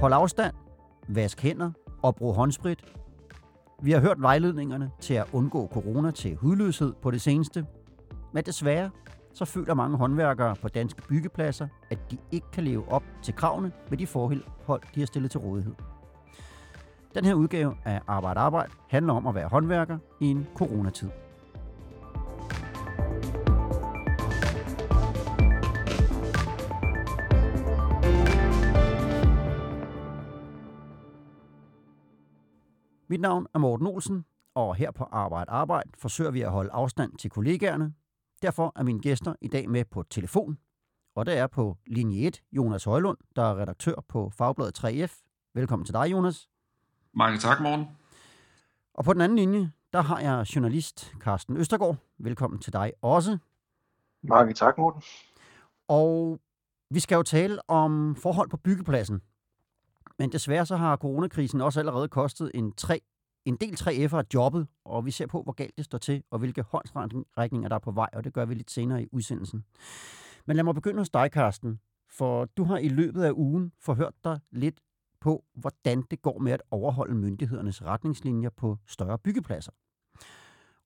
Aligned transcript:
Hold 0.00 0.12
afstand, 0.12 0.54
vask 1.08 1.40
hænder 1.40 1.70
og 2.02 2.16
brug 2.16 2.34
håndsprit. 2.34 2.84
Vi 3.82 3.92
har 3.92 4.00
hørt 4.00 4.22
vejledningerne 4.22 4.90
til 5.00 5.14
at 5.14 5.26
undgå 5.32 5.68
corona 5.72 6.10
til 6.10 6.36
hudløshed 6.36 6.92
på 7.02 7.10
det 7.10 7.20
seneste, 7.20 7.66
men 8.34 8.44
desværre 8.44 8.90
så 9.34 9.44
føler 9.44 9.74
mange 9.74 9.96
håndværkere 9.96 10.56
på 10.62 10.68
danske 10.68 11.02
byggepladser, 11.02 11.68
at 11.90 11.98
de 12.10 12.18
ikke 12.32 12.46
kan 12.52 12.64
leve 12.64 12.88
op 12.88 13.02
til 13.22 13.34
kravene 13.34 13.72
med 13.90 13.98
de 13.98 14.06
forhold, 14.06 14.42
de 14.94 15.00
har 15.00 15.06
stillet 15.06 15.30
til 15.30 15.40
rådighed. 15.40 15.74
Den 17.16 17.24
her 17.24 17.34
udgave 17.34 17.76
af 17.84 18.00
Arbejde 18.06 18.40
Arbejde 18.40 18.72
handler 18.88 19.12
om 19.12 19.26
at 19.26 19.34
være 19.34 19.48
håndværker 19.48 19.98
i 20.20 20.26
en 20.26 20.46
coronatid. 20.54 21.10
Mit 33.08 33.20
navn 33.20 33.46
er 33.54 33.58
Morten 33.58 33.86
Olsen, 33.86 34.24
og 34.54 34.74
her 34.74 34.90
på 34.90 35.04
Arbejde 35.04 35.50
Arbejde 35.50 35.90
forsøger 35.98 36.30
vi 36.30 36.40
at 36.40 36.50
holde 36.50 36.70
afstand 36.72 37.18
til 37.18 37.30
kollegaerne. 37.30 37.94
Derfor 38.42 38.72
er 38.76 38.82
mine 38.82 39.00
gæster 39.00 39.34
i 39.40 39.48
dag 39.48 39.70
med 39.70 39.84
på 39.84 40.02
telefon, 40.02 40.58
og 41.14 41.26
det 41.26 41.38
er 41.38 41.46
på 41.46 41.76
linje 41.86 42.26
1 42.26 42.42
Jonas 42.52 42.84
Højlund, 42.84 43.18
der 43.36 43.42
er 43.42 43.58
redaktør 43.58 43.94
på 44.08 44.30
Fagbladet 44.30 44.84
3F. 44.84 45.22
Velkommen 45.54 45.86
til 45.86 45.94
dig, 45.94 46.12
Jonas. 46.12 46.48
Mange 47.18 47.38
tak, 47.38 47.60
Morten. 47.60 47.86
Og 48.94 49.04
på 49.04 49.12
den 49.12 49.20
anden 49.20 49.38
linje, 49.38 49.72
der 49.92 50.00
har 50.00 50.20
jeg 50.20 50.46
journalist 50.56 51.12
Carsten 51.20 51.56
Østergaard. 51.56 51.96
Velkommen 52.18 52.60
til 52.60 52.72
dig 52.72 52.92
også. 53.02 53.38
Mange 54.22 54.52
tak, 54.52 54.78
Morten. 54.78 55.02
Og 55.88 56.40
vi 56.90 57.00
skal 57.00 57.16
jo 57.16 57.22
tale 57.22 57.70
om 57.70 58.16
forhold 58.16 58.50
på 58.50 58.56
byggepladsen. 58.56 59.20
Men 60.18 60.32
desværre 60.32 60.66
så 60.66 60.76
har 60.76 60.96
coronakrisen 60.96 61.60
også 61.60 61.80
allerede 61.80 62.08
kostet 62.08 62.50
en, 62.54 62.72
tre, 62.72 63.00
en 63.44 63.56
del 63.56 63.76
3F'ere 63.80 64.22
jobbet, 64.34 64.66
og 64.84 65.06
vi 65.06 65.10
ser 65.10 65.26
på, 65.26 65.42
hvor 65.42 65.52
galt 65.52 65.76
det 65.76 65.84
står 65.84 65.98
til, 65.98 66.22
og 66.30 66.38
hvilke 66.38 66.62
håndsrækninger 66.62 67.68
der 67.68 67.76
er 67.76 67.80
på 67.80 67.90
vej, 67.90 68.08
og 68.12 68.24
det 68.24 68.32
gør 68.32 68.44
vi 68.44 68.54
lidt 68.54 68.70
senere 68.70 69.02
i 69.02 69.08
udsendelsen. 69.12 69.64
Men 70.46 70.56
lad 70.56 70.64
mig 70.64 70.74
begynde 70.74 70.98
hos 70.98 71.10
dig, 71.10 71.30
Karsten, 71.32 71.80
for 72.10 72.44
du 72.44 72.64
har 72.64 72.78
i 72.78 72.88
løbet 72.88 73.22
af 73.22 73.32
ugen 73.32 73.72
forhørt 73.80 74.14
dig 74.24 74.40
lidt 74.50 74.80
på, 75.20 75.44
hvordan 75.54 76.02
det 76.02 76.22
går 76.22 76.38
med 76.38 76.52
at 76.52 76.62
overholde 76.70 77.14
myndighedernes 77.14 77.82
retningslinjer 77.82 78.50
på 78.50 78.78
større 78.86 79.18
byggepladser. 79.18 79.72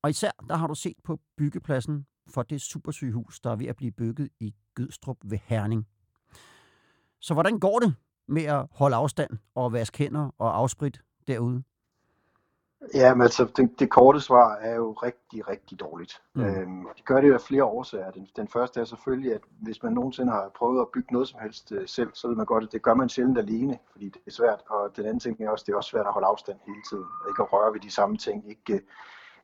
Og 0.02 0.10
især 0.10 0.30
der 0.48 0.56
har 0.56 0.66
du 0.66 0.74
set 0.74 0.96
på 1.04 1.20
byggepladsen 1.36 2.06
for 2.28 2.42
det 2.42 2.60
supersygehus, 2.60 3.40
der 3.40 3.50
er 3.50 3.56
ved 3.56 3.66
at 3.66 3.76
blive 3.76 3.92
bygget 3.92 4.28
i 4.40 4.54
Gødstrup 4.74 5.16
ved 5.24 5.38
Herning. 5.44 5.86
Så 7.20 7.34
hvordan 7.34 7.58
går 7.58 7.78
det 7.78 7.94
med 8.28 8.42
at 8.42 8.66
holde 8.72 8.96
afstand 8.96 9.30
og 9.54 9.72
vaske 9.72 9.98
hænder 9.98 10.30
og 10.38 10.56
afsprit 10.56 11.02
derude? 11.26 11.62
Ja, 12.94 13.14
men 13.14 13.22
altså, 13.22 13.44
det, 13.56 13.70
det 13.78 13.90
korte 13.90 14.20
svar 14.20 14.54
er 14.54 14.74
jo 14.74 14.92
rigtig, 14.92 15.48
rigtig 15.48 15.80
dårligt. 15.80 16.22
Mm. 16.34 16.44
Øhm, 16.44 16.86
de 16.98 17.02
gør 17.02 17.20
det 17.20 17.28
jo 17.28 17.34
af 17.34 17.40
flere 17.40 17.64
årsager. 17.64 18.10
Den, 18.10 18.28
den 18.36 18.48
første 18.48 18.80
er 18.80 18.84
selvfølgelig, 18.84 19.34
at 19.34 19.40
hvis 19.62 19.82
man 19.82 19.92
nogensinde 19.92 20.32
har 20.32 20.50
prøvet 20.56 20.80
at 20.80 20.88
bygge 20.94 21.12
noget 21.12 21.28
som 21.28 21.40
helst 21.42 21.72
øh, 21.72 21.88
selv, 21.88 22.10
så 22.14 22.28
ved 22.28 22.36
man 22.36 22.46
godt, 22.46 22.64
at 22.64 22.72
det 22.72 22.82
gør 22.82 22.94
man 22.94 23.08
sjældent 23.08 23.38
alene, 23.38 23.78
fordi 23.92 24.08
det 24.08 24.20
er 24.26 24.30
svært. 24.30 24.60
Og 24.68 24.96
den 24.96 25.04
anden 25.04 25.20
ting 25.20 25.40
er 25.40 25.50
også, 25.50 25.64
det 25.66 25.72
er 25.72 25.76
også 25.76 25.90
svært 25.90 26.06
at 26.06 26.12
holde 26.12 26.26
afstand 26.26 26.58
hele 26.66 26.82
tiden. 26.90 27.06
Ikke 27.28 27.42
at 27.42 27.52
røre 27.52 27.72
ved 27.72 27.80
de 27.80 27.90
samme 27.90 28.16
ting. 28.16 28.48
Ikke, 28.48 28.74
øh, 28.74 28.80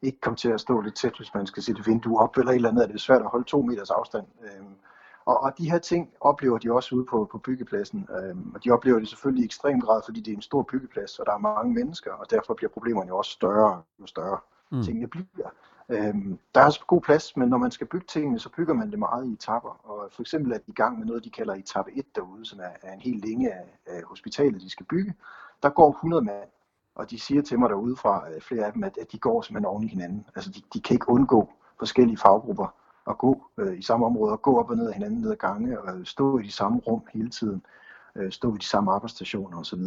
ikke 0.03 0.21
komme 0.21 0.37
til 0.37 0.49
at 0.49 0.61
stå 0.61 0.81
lidt 0.81 0.97
tæt, 0.97 1.17
hvis 1.17 1.35
man 1.35 1.47
skal 1.47 1.63
sætte 1.63 1.81
et 1.81 1.87
vindue 1.87 2.21
op 2.21 2.37
eller 2.37 2.53
et 2.53 2.57
eller 2.57 2.69
andet. 2.69 2.89
Det 2.89 2.95
er 2.95 2.99
svært 2.99 3.23
at 3.23 3.31
holde 3.31 3.45
to 3.45 3.63
meters 3.63 3.91
afstand. 3.91 4.27
Øhm, 4.43 4.75
og, 5.27 5.41
og 5.41 5.59
de 5.59 5.71
her 5.71 5.79
ting 5.79 6.11
oplever 6.21 6.59
de 6.59 6.73
også 6.73 6.95
ude 6.95 7.05
på, 7.05 7.29
på 7.33 7.39
byggepladsen. 7.39 8.09
Øhm, 8.19 8.53
og 8.55 8.65
de 8.65 8.71
oplever 8.71 8.99
det 8.99 9.09
selvfølgelig 9.09 9.43
i 9.43 9.45
ekstrem 9.45 9.81
grad, 9.81 10.03
fordi 10.05 10.21
det 10.21 10.33
er 10.33 10.37
en 10.37 10.43
stor 10.43 10.63
byggeplads, 10.63 11.19
og 11.19 11.27
der 11.27 11.33
er 11.33 11.39
mange 11.39 11.75
mennesker, 11.75 12.13
og 12.13 12.31
derfor 12.31 12.55
bliver 12.55 12.71
problemerne 12.71 13.09
jo 13.09 13.17
også 13.17 13.31
større, 13.31 13.83
jo 14.01 14.07
større 14.07 14.39
mm. 14.73 14.83
tingene 14.83 15.09
bliver. 15.09 15.51
Øhm, 15.89 16.39
der 16.55 16.61
er 16.61 16.65
også 16.65 16.85
god 16.87 17.01
plads, 17.01 17.37
men 17.37 17.49
når 17.49 17.59
man 17.59 17.71
skal 17.71 17.87
bygge 17.87 18.07
tingene, 18.07 18.39
så 18.39 18.49
bygger 18.57 18.75
man 18.75 18.91
det 18.91 18.99
meget 18.99 19.27
i 19.27 19.33
etapper. 19.33 19.81
Og 19.85 20.13
for 20.13 20.23
eksempel 20.23 20.53
er 20.53 20.59
de 20.59 20.65
i 20.67 20.73
gang 20.73 20.99
med 20.99 21.07
noget, 21.07 21.25
de 21.25 21.31
kalder 21.31 21.55
etape 21.55 21.91
1 21.93 22.05
derude, 22.15 22.47
som 22.47 22.61
er, 22.61 22.71
er 22.83 22.93
en 22.93 23.01
hel 23.01 23.17
længe 23.17 23.53
af, 23.53 23.65
af 23.87 24.03
hospitalet, 24.03 24.61
de 24.61 24.71
skal 24.71 24.87
bygge. 24.87 25.15
Der 25.63 25.69
går 25.69 25.91
100 25.91 26.25
mand, 26.25 26.49
og 26.95 27.11
de 27.11 27.21
siger 27.21 27.43
til 27.43 27.59
mig 27.59 27.71
derude 27.71 27.97
fra 27.97 28.25
flere 28.41 28.65
af 28.65 28.73
dem, 28.73 28.85
at, 28.85 28.99
at 29.01 29.13
de 29.13 29.19
går 29.19 29.43
simpelthen 29.43 29.67
oven 29.67 29.85
i 29.85 29.89
hinanden. 29.89 30.27
Altså 30.35 30.51
de, 30.51 30.63
de 30.75 30.81
kan 30.81 30.95
ikke 30.95 31.09
undgå 31.09 31.53
forskellige 31.79 32.17
faggrupper 32.17 32.75
at 33.11 33.19
gå 33.19 33.43
øh, 33.59 33.79
i 33.79 33.83
samme 33.83 34.07
område, 34.07 34.33
og 34.33 34.43
gå 34.43 34.59
op 34.59 34.71
og 34.71 34.77
ned 34.77 34.89
af 34.89 34.95
hinanden 34.95 35.21
ned 35.21 35.31
ad 35.31 35.37
gange, 35.37 35.81
og 35.81 36.07
stå 36.07 36.39
i 36.39 36.43
de 36.43 36.53
samme 36.53 36.79
rum 36.79 37.03
hele 37.13 37.31
tiden, 37.31 37.63
øh, 38.17 38.33
stå 38.33 38.55
i 38.55 38.59
de 38.59 38.67
samme 38.67 38.93
arbejdsstationer 38.93 39.59
osv. 39.59 39.81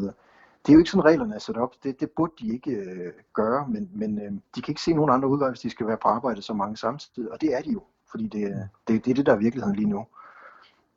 Det 0.65 0.69
er 0.69 0.73
jo 0.73 0.79
ikke 0.79 0.89
sådan, 0.89 1.05
reglerne 1.05 1.35
er 1.35 1.39
sat 1.39 1.57
op. 1.57 1.73
Det, 1.83 1.99
det 1.99 2.11
burde 2.11 2.33
de 2.39 2.53
ikke 2.53 2.71
øh, 2.71 3.13
gøre, 3.33 3.67
men, 3.67 3.89
men 3.93 4.21
øh, 4.21 4.31
de 4.55 4.61
kan 4.61 4.71
ikke 4.71 4.81
se 4.81 4.93
nogen 4.93 5.11
andre 5.11 5.27
udvej, 5.27 5.49
hvis 5.49 5.59
de 5.59 5.69
skal 5.69 5.87
være 5.87 5.97
på 5.97 6.07
arbejde 6.07 6.41
så 6.41 6.53
mange 6.53 6.77
samtidig, 6.77 7.31
og 7.31 7.41
det 7.41 7.57
er 7.57 7.61
de 7.61 7.71
jo, 7.71 7.83
fordi 8.11 8.27
det, 8.27 8.69
det, 8.87 9.05
det 9.05 9.11
er 9.11 9.15
det, 9.15 9.25
der 9.25 9.33
er 9.33 9.37
virkeligheden 9.37 9.75
lige 9.75 9.89
nu. 9.89 10.05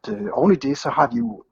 Det, 0.06 0.30
oven 0.30 0.52
i 0.52 0.56
det, 0.56 0.78
så 0.78 0.90
har 0.90 1.06
de 1.06 1.18
jo 1.18 1.42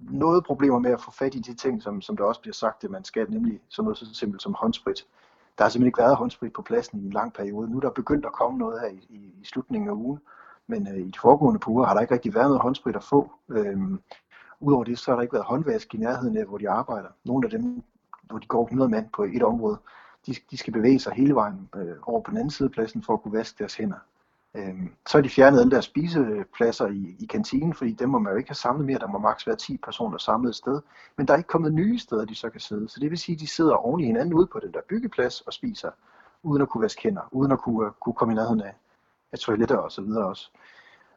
noget 0.00 0.44
problemer 0.44 0.78
med 0.78 0.90
at 0.90 1.00
få 1.00 1.10
fat 1.10 1.34
i 1.34 1.38
de 1.38 1.54
ting, 1.54 1.82
som, 1.82 2.00
som 2.00 2.16
der 2.16 2.24
også 2.24 2.40
bliver 2.40 2.54
sagt, 2.54 2.84
at 2.84 2.90
man 2.90 3.04
skal, 3.04 3.30
nemlig 3.30 3.60
sådan 3.68 3.84
noget 3.84 3.98
så 3.98 4.14
simpelt 4.14 4.42
som 4.42 4.54
håndsprit. 4.58 5.06
Der 5.58 5.64
har 5.64 5.68
simpelthen 5.68 5.88
ikke 5.88 5.98
været 5.98 6.16
håndsprit 6.16 6.52
på 6.52 6.62
pladsen 6.62 7.00
i 7.00 7.06
en 7.06 7.12
lang 7.12 7.32
periode. 7.32 7.70
Nu 7.70 7.76
er 7.76 7.80
der 7.80 7.90
begyndt 7.90 8.26
at 8.26 8.32
komme 8.32 8.58
noget 8.58 8.80
her 8.80 8.88
i, 8.88 9.06
i, 9.08 9.34
i 9.40 9.44
slutningen 9.44 9.88
af 9.90 9.94
ugen, 9.94 10.18
men 10.66 10.88
øh, 10.88 10.98
i 10.98 11.10
de 11.10 11.18
foregående 11.18 11.60
par 11.60 11.70
uger 11.70 11.86
har 11.86 11.94
der 11.94 12.00
ikke 12.00 12.14
rigtig 12.14 12.34
været 12.34 12.46
noget 12.46 12.62
håndsprit 12.62 12.96
at 12.96 13.04
få. 13.04 13.30
Øhm, 13.48 14.00
Udover 14.60 14.84
det, 14.84 14.98
så 14.98 15.10
har 15.10 15.16
der 15.16 15.22
ikke 15.22 15.32
været 15.32 15.44
håndvask 15.44 15.94
i 15.94 15.98
nærheden 15.98 16.36
af, 16.36 16.44
hvor 16.44 16.58
de 16.58 16.70
arbejder. 16.70 17.08
Nogle 17.24 17.46
af 17.46 17.50
dem, 17.50 17.82
hvor 18.22 18.38
de 18.38 18.46
går 18.46 18.64
100 18.64 18.90
mand 18.90 19.08
på 19.12 19.22
et 19.24 19.42
område, 19.42 19.78
de, 20.26 20.34
de 20.50 20.56
skal 20.56 20.72
bevæge 20.72 20.98
sig 20.98 21.12
hele 21.12 21.34
vejen 21.34 21.68
øh, 21.76 21.96
over 22.02 22.20
på 22.20 22.30
den 22.30 22.38
anden 22.38 22.50
side 22.50 22.66
af 22.66 22.72
pladsen 22.72 23.02
for 23.02 23.12
at 23.12 23.22
kunne 23.22 23.32
vaske 23.32 23.58
deres 23.58 23.74
hænder. 23.74 23.96
Øhm, 24.54 24.94
så 25.06 25.18
har 25.18 25.22
de 25.22 25.30
fjernet 25.30 25.60
alle 25.60 25.70
deres 25.70 25.84
spisepladser 25.84 26.86
i, 26.86 27.16
i 27.18 27.26
kantinen, 27.26 27.74
fordi 27.74 27.92
dem 27.92 28.08
må 28.08 28.18
man 28.18 28.32
jo 28.32 28.38
ikke 28.38 28.50
have 28.50 28.54
samlet 28.54 28.86
mere. 28.86 28.98
Der 28.98 29.06
må 29.06 29.18
maks 29.18 29.46
være 29.46 29.56
10 29.56 29.76
personer 29.76 30.18
samlet 30.18 30.48
et 30.50 30.56
sted. 30.56 30.80
Men 31.16 31.26
der 31.26 31.32
er 31.34 31.38
ikke 31.38 31.48
kommet 31.48 31.74
nye 31.74 31.98
steder, 31.98 32.24
de 32.24 32.34
så 32.34 32.50
kan 32.50 32.60
sidde. 32.60 32.88
Så 32.88 33.00
det 33.00 33.10
vil 33.10 33.18
sige, 33.18 33.34
at 33.34 33.40
de 33.40 33.46
sidder 33.46 33.74
oven 33.74 34.00
i 34.00 34.06
hinanden 34.06 34.34
ude 34.34 34.46
på 34.46 34.60
den 34.60 34.72
der 34.72 34.80
byggeplads 34.88 35.40
og 35.40 35.52
spiser, 35.52 35.90
uden 36.42 36.62
at 36.62 36.68
kunne 36.68 36.82
vaske 36.82 37.02
hænder, 37.02 37.22
uden 37.30 37.52
at 37.52 37.58
kunne, 37.58 37.90
kunne 38.00 38.14
komme 38.14 38.32
i 38.32 38.34
nærheden 38.34 38.60
af, 38.60 38.74
af 39.32 39.38
toiletter 39.38 39.76
og 39.76 39.92
så 39.92 40.02
videre 40.02 40.26
også. 40.26 40.50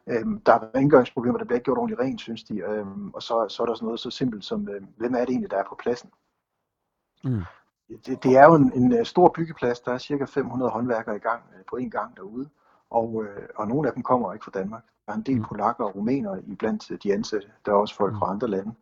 Øhm, 0.06 0.40
der 0.40 0.52
er 0.52 0.74
rengøringsproblemer, 0.74 1.38
der 1.38 1.44
bliver 1.44 1.56
ikke 1.56 1.64
gjort 1.64 1.78
ordentligt 1.78 2.00
rent, 2.00 2.20
synes 2.20 2.44
de. 2.44 2.58
Øhm, 2.58 3.10
og 3.10 3.22
så, 3.22 3.46
så 3.48 3.62
er 3.62 3.66
der 3.66 3.74
sådan 3.74 3.86
noget 3.86 4.00
så 4.00 4.10
simpelt 4.10 4.44
som, 4.44 4.68
øh, 4.68 4.82
hvem 4.96 5.14
er 5.14 5.18
det 5.18 5.28
egentlig, 5.28 5.50
der 5.50 5.56
er 5.56 5.68
på 5.68 5.76
pladsen? 5.82 6.10
Mm. 7.24 7.42
Det, 8.06 8.22
det 8.22 8.36
er 8.36 8.44
jo 8.44 8.54
en, 8.54 8.72
en 8.72 9.04
stor 9.04 9.32
byggeplads. 9.34 9.80
Der 9.80 9.92
er 9.92 9.98
cirka 9.98 10.24
500 10.24 10.70
håndværkere 10.70 11.16
i 11.16 11.18
gang 11.18 11.42
øh, 11.56 11.64
på 11.70 11.76
en 11.76 11.90
gang 11.90 12.16
derude 12.16 12.48
og, 12.90 13.24
øh, 13.24 13.48
og 13.56 13.68
nogle 13.68 13.88
af 13.88 13.94
dem 13.94 14.02
kommer 14.02 14.32
ikke 14.32 14.44
fra 14.44 14.50
Danmark. 14.54 14.84
Der 15.06 15.12
er 15.12 15.16
en 15.16 15.22
del 15.22 15.38
mm. 15.38 15.44
polakker 15.44 15.84
og 15.84 15.96
rumæner 15.96 16.36
i 16.46 16.54
blandt 16.54 16.90
øh, 16.90 16.98
de 17.02 17.14
ansatte. 17.14 17.48
Der 17.66 17.72
er 17.72 17.76
også 17.76 17.94
folk 17.94 18.14
fra 18.18 18.26
mm. 18.26 18.32
andre 18.32 18.48
lande. 18.48 18.72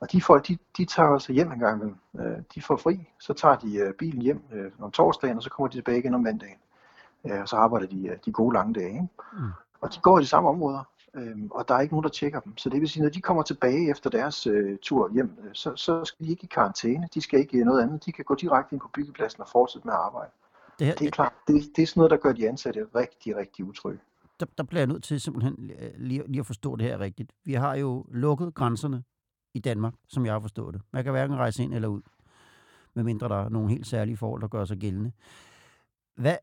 Og 0.00 0.12
de 0.12 0.22
folk, 0.22 0.48
de, 0.48 0.58
de 0.76 0.84
tager 0.84 1.08
altså 1.08 1.32
hjem 1.32 1.52
en 1.52 1.58
gang 1.58 2.00
Øh, 2.18 2.38
de 2.54 2.62
får 2.62 2.76
fri, 2.76 3.08
så 3.20 3.32
tager 3.32 3.56
de 3.56 3.76
øh, 3.76 3.94
bilen 3.94 4.22
hjem 4.22 4.42
om 4.80 4.90
torsdagen, 4.90 5.36
og 5.36 5.42
så 5.42 5.50
kommer 5.50 5.68
de 5.68 5.76
tilbage 5.76 5.98
igen 5.98 6.14
om 6.14 6.20
mandagen. 6.20 6.58
Og 7.24 7.48
så 7.48 7.56
arbejder 7.56 7.86
de 7.86 8.18
de 8.24 8.32
gode 8.32 8.54
lange 8.54 8.74
dage. 8.74 8.92
Ikke? 8.92 9.08
Mm. 9.32 9.50
Og 9.80 9.94
de 9.94 10.00
går 10.00 10.18
i 10.18 10.22
de 10.22 10.26
samme 10.26 10.48
områder, 10.48 10.84
øh, 11.14 11.36
og 11.50 11.68
der 11.68 11.74
er 11.74 11.80
ikke 11.80 11.94
nogen, 11.94 12.04
der 12.04 12.10
tjekker 12.10 12.40
dem. 12.40 12.56
Så 12.56 12.68
det 12.68 12.80
vil 12.80 12.88
sige, 12.88 13.02
når 13.02 13.10
de 13.10 13.20
kommer 13.20 13.42
tilbage 13.42 13.90
efter 13.90 14.10
deres 14.10 14.46
øh, 14.46 14.78
tur 14.82 15.12
hjem, 15.12 15.38
så, 15.52 15.76
så 15.76 16.04
skal 16.04 16.26
de 16.26 16.30
ikke 16.30 16.44
i 16.44 16.50
karantæne. 16.54 17.08
De 17.14 17.20
skal 17.20 17.40
ikke 17.40 17.64
noget 17.64 17.82
andet. 17.82 18.04
De 18.04 18.12
kan 18.12 18.24
gå 18.24 18.34
direkte 18.34 18.74
ind 18.74 18.80
på 18.80 18.90
byggepladsen 18.94 19.40
og 19.40 19.48
fortsætte 19.48 19.86
med 19.86 19.94
at 19.94 20.00
arbejde. 20.00 20.30
Det, 20.78 20.86
her, 20.86 20.94
det 20.94 21.06
er 21.06 21.10
klart, 21.10 21.32
det, 21.46 21.62
det 21.76 21.82
er 21.82 21.86
sådan 21.86 22.00
noget, 22.00 22.10
der 22.10 22.16
gør 22.16 22.32
de 22.32 22.48
ansatte 22.48 22.86
rigtig, 22.94 23.36
rigtig 23.36 23.64
utrygge. 23.64 24.00
Der, 24.40 24.46
der 24.58 24.64
bliver 24.64 24.80
jeg 24.80 24.86
nødt 24.86 25.04
til 25.04 25.20
simpelthen 25.20 25.70
lige, 25.96 26.22
lige 26.26 26.40
at 26.40 26.46
forstå 26.46 26.76
det 26.76 26.86
her 26.86 26.98
rigtigt. 26.98 27.32
Vi 27.44 27.54
har 27.54 27.76
jo 27.76 28.06
lukket 28.10 28.54
grænserne 28.54 29.02
i 29.54 29.58
Danmark, 29.58 29.94
som 30.08 30.26
jeg 30.26 30.32
har 30.32 30.40
forstået 30.40 30.74
det. 30.74 30.82
Man 30.92 31.04
kan 31.04 31.12
hverken 31.12 31.36
rejse 31.36 31.62
ind 31.62 31.74
eller 31.74 31.88
ud, 31.88 32.02
medmindre 32.94 33.28
der 33.28 33.44
er 33.44 33.48
nogle 33.48 33.70
helt 33.70 33.86
særlige 33.86 34.16
forhold, 34.16 34.42
der 34.42 34.48
gør 34.48 34.64
sig 34.64 34.78
gældende. 34.78 35.12
Hvad, 36.16 36.36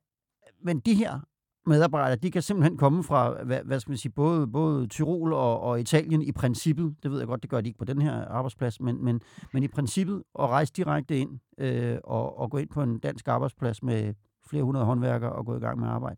men 0.59 0.79
de 0.79 0.93
her 0.95 1.19
medarbejdere, 1.67 2.15
de 2.15 2.31
kan 2.31 2.41
simpelthen 2.41 2.77
komme 2.77 3.03
fra, 3.03 3.43
hvad, 3.43 3.59
hvad 3.63 3.79
skal 3.79 3.91
man 3.91 3.97
sige, 3.97 4.11
både, 4.11 4.47
både 4.47 4.87
Tyrol 4.87 5.33
og, 5.33 5.61
og 5.61 5.79
Italien 5.79 6.21
i 6.21 6.31
princippet, 6.31 6.95
det 7.03 7.11
ved 7.11 7.19
jeg 7.19 7.27
godt, 7.27 7.41
det 7.41 7.49
gør 7.49 7.61
de 7.61 7.67
ikke 7.67 7.79
på 7.79 7.85
den 7.85 8.01
her 8.01 8.25
arbejdsplads, 8.25 8.81
men, 8.81 9.03
men, 9.03 9.21
men 9.53 9.63
i 9.63 9.67
princippet 9.67 10.23
at 10.39 10.49
rejse 10.49 10.73
direkte 10.73 11.17
ind 11.17 11.39
øh, 11.57 11.97
og, 12.03 12.39
og 12.39 12.51
gå 12.51 12.57
ind 12.57 12.69
på 12.69 12.81
en 12.81 12.99
dansk 12.99 13.27
arbejdsplads 13.27 13.83
med 13.83 14.13
flere 14.49 14.63
hundrede 14.63 14.85
håndværkere 14.85 15.31
og 15.31 15.45
gå 15.45 15.55
i 15.55 15.59
gang 15.59 15.79
med 15.79 15.87
arbejde. 15.87 16.17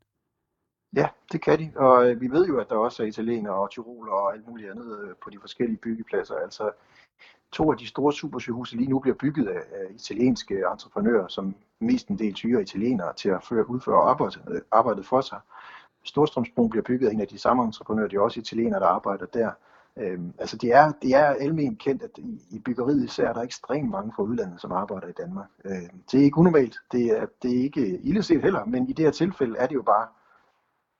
Ja, 0.95 1.07
det 1.31 1.41
kan 1.41 1.59
de, 1.59 1.71
og 1.75 2.09
øh, 2.09 2.21
vi 2.21 2.31
ved 2.31 2.47
jo, 2.47 2.59
at 2.59 2.69
der 2.69 2.75
også 2.75 3.03
er 3.03 3.07
italienere 3.07 3.53
og 3.53 3.69
Tyrol 3.69 4.09
og 4.09 4.33
alt 4.33 4.47
muligt 4.47 4.71
andet 4.71 4.99
øh, 5.03 5.09
på 5.23 5.29
de 5.29 5.37
forskellige 5.41 5.77
byggepladser. 5.77 6.35
Altså, 6.35 6.71
to 7.51 7.71
af 7.71 7.77
de 7.77 7.87
store 7.87 8.13
supersygehuse 8.13 8.75
lige 8.75 8.89
nu 8.89 8.99
bliver 8.99 9.15
bygget 9.15 9.47
af, 9.47 9.61
af 9.71 9.85
italienske 9.89 10.63
entreprenører, 10.71 11.27
som 11.27 11.55
mest 11.79 12.07
en 12.07 12.19
del 12.19 12.33
tyre 12.33 12.61
italienere 12.61 13.13
til 13.13 13.29
at 13.29 13.43
føre, 13.43 13.69
udføre 13.69 14.09
arbejdet, 14.09 14.63
arbejdet 14.71 15.05
for 15.05 15.21
sig. 15.21 15.39
Storstrømsbroen 16.03 16.69
bliver 16.69 16.83
bygget 16.83 17.07
af 17.07 17.13
en 17.13 17.21
af 17.21 17.27
de 17.27 17.39
samme 17.39 17.63
entreprenører, 17.63 18.07
det 18.07 18.17
er 18.17 18.21
også 18.21 18.39
italienere, 18.39 18.79
der 18.79 18.87
arbejder 18.87 19.25
der. 19.25 19.51
Øhm, 19.97 20.33
altså 20.37 20.57
det 20.57 20.73
er, 20.73 20.91
det 21.01 21.15
er 21.15 21.25
almen 21.25 21.75
kendt, 21.75 22.03
at 22.03 22.09
i, 22.17 22.41
i 22.49 22.59
byggeriet 22.59 23.03
især 23.03 23.29
er 23.29 23.33
der 23.33 23.41
ekstremt 23.41 23.89
mange 23.89 24.13
fra 24.15 24.23
udlandet, 24.23 24.61
som 24.61 24.71
arbejder 24.71 25.07
i 25.07 25.11
Danmark. 25.11 25.47
Øhm, 25.65 26.01
det 26.11 26.19
er 26.19 26.23
ikke 26.23 26.37
unormalt, 26.37 26.75
det 26.91 27.05
er, 27.05 27.25
det 27.41 27.57
er 27.57 27.63
ikke 27.63 27.99
illeset 27.99 28.41
heller, 28.41 28.65
men 28.65 28.89
i 28.89 28.93
det 28.93 29.05
her 29.05 29.11
tilfælde 29.11 29.57
er 29.57 29.67
det 29.67 29.75
jo 29.75 29.81
bare 29.81 30.07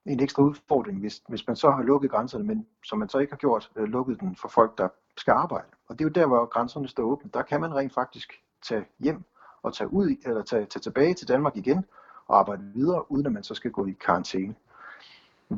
en 0.08 0.20
ekstra 0.20 0.42
udfordring, 0.42 1.00
hvis, 1.00 1.22
hvis 1.28 1.46
man 1.46 1.56
så 1.56 1.70
har 1.70 1.82
lukket 1.82 2.10
grænserne, 2.10 2.44
men 2.44 2.66
som 2.84 2.98
man 2.98 3.08
så 3.08 3.18
ikke 3.18 3.32
har 3.32 3.36
gjort, 3.36 3.70
øh, 3.76 3.84
lukket 3.84 4.20
den 4.20 4.36
for 4.36 4.48
folk, 4.48 4.78
der 4.78 4.88
skal 5.16 5.32
arbejde. 5.32 5.66
Og 5.88 5.98
det 5.98 6.04
er 6.04 6.08
jo 6.08 6.12
der, 6.12 6.26
hvor 6.26 6.46
grænserne 6.46 6.88
står 6.88 7.02
åbne. 7.02 7.30
Der 7.34 7.42
kan 7.42 7.60
man 7.60 7.74
rent 7.74 7.94
faktisk 7.94 8.32
tage 8.62 8.84
hjem 8.98 9.24
og 9.62 9.74
tage 9.74 9.92
ud 9.92 10.16
eller 10.24 10.42
tage, 10.42 10.66
tage 10.66 10.80
tilbage 10.80 11.14
til 11.14 11.28
Danmark 11.28 11.56
igen 11.56 11.84
og 12.26 12.38
arbejde 12.38 12.62
videre, 12.74 13.12
uden 13.12 13.26
at 13.26 13.32
man 13.32 13.42
så 13.42 13.54
skal 13.54 13.70
gå 13.70 13.86
i 13.86 13.96
karantæne. 14.06 14.54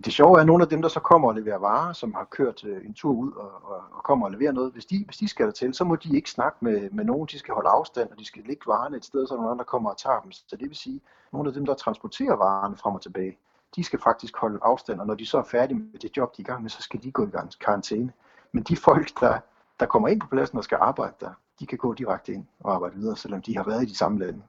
Det 0.04 0.12
sjove 0.12 0.36
er, 0.36 0.40
at 0.40 0.46
nogle 0.46 0.62
af 0.62 0.68
dem, 0.68 0.82
der 0.82 0.88
så 0.88 1.00
kommer 1.00 1.28
og 1.28 1.34
leverer 1.34 1.58
varer, 1.58 1.92
som 1.92 2.14
har 2.14 2.24
kørt 2.24 2.64
øh, 2.64 2.86
en 2.86 2.94
tur 2.94 3.12
ud 3.12 3.32
og, 3.32 3.50
og, 3.64 3.82
og 3.92 4.02
kommer 4.02 4.26
og 4.26 4.32
leverer 4.32 4.52
noget, 4.52 4.72
hvis 4.72 4.86
de, 4.86 5.04
hvis 5.04 5.16
de 5.16 5.28
skal 5.28 5.46
der 5.46 5.52
til, 5.52 5.74
så 5.74 5.84
må 5.84 5.96
de 5.96 6.16
ikke 6.16 6.30
snakke 6.30 6.58
med, 6.60 6.90
med 6.90 7.04
nogen, 7.04 7.26
de 7.26 7.38
skal 7.38 7.54
holde 7.54 7.68
afstand, 7.68 8.10
og 8.10 8.18
de 8.18 8.24
skal 8.24 8.42
lægge 8.46 8.62
varerne 8.66 8.96
et 8.96 9.04
sted, 9.04 9.26
så 9.26 9.34
nogle 9.34 9.50
andre 9.50 9.64
kommer 9.64 9.90
og 9.90 9.98
tager 9.98 10.20
dem. 10.20 10.32
Så 10.32 10.56
det 10.56 10.68
vil 10.68 10.76
sige, 10.76 11.00
at 11.26 11.32
nogle 11.32 11.48
af 11.48 11.54
dem, 11.54 11.66
der 11.66 11.74
transporterer 11.74 12.36
varerne 12.36 12.76
frem 12.76 12.94
og 12.94 13.02
tilbage, 13.02 13.38
de 13.76 13.84
skal 13.84 14.00
faktisk 14.04 14.36
holde 14.36 14.58
afstand, 14.62 15.00
og 15.00 15.06
når 15.06 15.14
de 15.14 15.26
så 15.26 15.38
er 15.38 15.42
færdige 15.42 15.78
med 15.78 15.98
det 15.98 16.16
job, 16.16 16.36
de 16.36 16.42
er 16.42 16.44
i 16.44 16.50
gang 16.50 16.62
med, 16.62 16.70
så 16.70 16.82
skal 16.82 17.02
de 17.02 17.10
gå 17.10 17.26
i 17.26 17.30
karantæne. 17.60 18.12
Men 18.52 18.62
de 18.62 18.76
folk, 18.76 19.20
der, 19.20 19.38
der 19.80 19.86
kommer 19.86 20.08
ind 20.08 20.20
på 20.20 20.26
pladsen 20.26 20.58
og 20.58 20.64
skal 20.64 20.78
arbejde 20.80 21.14
der, 21.20 21.30
de 21.60 21.66
kan 21.66 21.78
gå 21.78 21.94
direkte 21.94 22.32
ind 22.32 22.46
og 22.60 22.74
arbejde 22.74 22.96
videre, 22.96 23.16
selvom 23.16 23.42
de 23.42 23.56
har 23.56 23.64
været 23.64 23.82
i 23.82 23.86
de 23.86 23.96
samme 23.96 24.18
lande. 24.18 24.42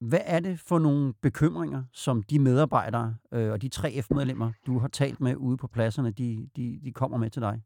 Hvad 0.00 0.20
er 0.24 0.40
det 0.40 0.60
for 0.60 0.78
nogle 0.78 1.14
bekymringer, 1.22 1.82
som 1.92 2.22
de 2.22 2.38
medarbejdere 2.38 3.14
øh, 3.32 3.52
og 3.52 3.62
de 3.62 3.68
tre 3.68 4.02
F-medlemmer, 4.02 4.52
du 4.66 4.78
har 4.78 4.88
talt 4.88 5.20
med 5.20 5.36
ude 5.36 5.56
på 5.56 5.66
pladserne, 5.66 6.10
de, 6.10 6.48
de, 6.56 6.80
de 6.84 6.92
kommer 6.92 7.18
med 7.18 7.30
til 7.30 7.42
dig? 7.42 7.62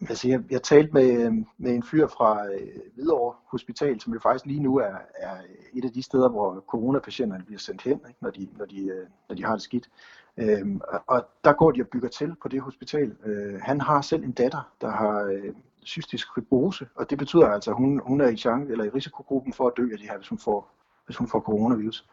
Altså, 0.00 0.28
jeg, 0.28 0.40
jeg 0.50 0.62
talte 0.62 0.92
med, 0.92 1.26
øh, 1.26 1.32
med 1.58 1.74
en 1.74 1.82
fyr 1.82 2.06
fra 2.06 2.46
øh, 2.46 2.68
Hvidovre 2.94 3.34
Hospital, 3.46 4.00
som 4.00 4.12
jo 4.12 4.20
faktisk 4.20 4.46
lige 4.46 4.60
nu 4.60 4.76
er, 4.76 4.96
er 5.14 5.36
et 5.74 5.84
af 5.84 5.92
de 5.92 6.02
steder, 6.02 6.28
hvor 6.28 6.64
coronapatienterne 6.68 7.44
bliver 7.44 7.58
sendt 7.58 7.82
hen, 7.82 8.00
ikke, 8.08 8.18
når, 8.20 8.30
de, 8.30 8.48
når, 8.56 8.64
de, 8.64 8.80
øh, 8.86 9.06
når 9.28 9.36
de 9.36 9.44
har 9.44 9.52
det 9.52 9.62
skidt. 9.62 9.90
Øhm, 10.36 10.80
og 11.06 11.26
der 11.44 11.52
går 11.52 11.70
de 11.70 11.80
og 11.80 11.88
bygger 11.88 12.08
til 12.08 12.34
på 12.42 12.48
det 12.48 12.60
hospital. 12.60 13.16
Øh, 13.24 13.60
han 13.62 13.80
har 13.80 14.00
selv 14.00 14.24
en 14.24 14.32
datter, 14.32 14.72
der 14.80 14.90
har 14.90 15.22
øh, 15.22 15.54
cystisk 15.86 16.34
fibrose, 16.34 16.86
og 16.94 17.10
det 17.10 17.18
betyder 17.18 17.46
altså, 17.46 17.70
at 17.70 17.76
hun, 17.76 18.00
hun 18.04 18.20
er 18.20 18.28
i 18.28 18.36
chance, 18.36 18.72
eller 18.72 18.84
i 18.84 18.88
risikogruppen 18.88 19.52
for 19.52 19.66
at 19.66 19.72
dø 19.76 19.82
af 19.92 19.98
det 19.98 20.08
her, 20.08 20.16
hvis 20.16 20.28
hun 20.28 20.38
får, 20.38 20.70
hvis 21.06 21.16
hun 21.16 21.28
får 21.28 21.40
coronavirus. 21.40 22.06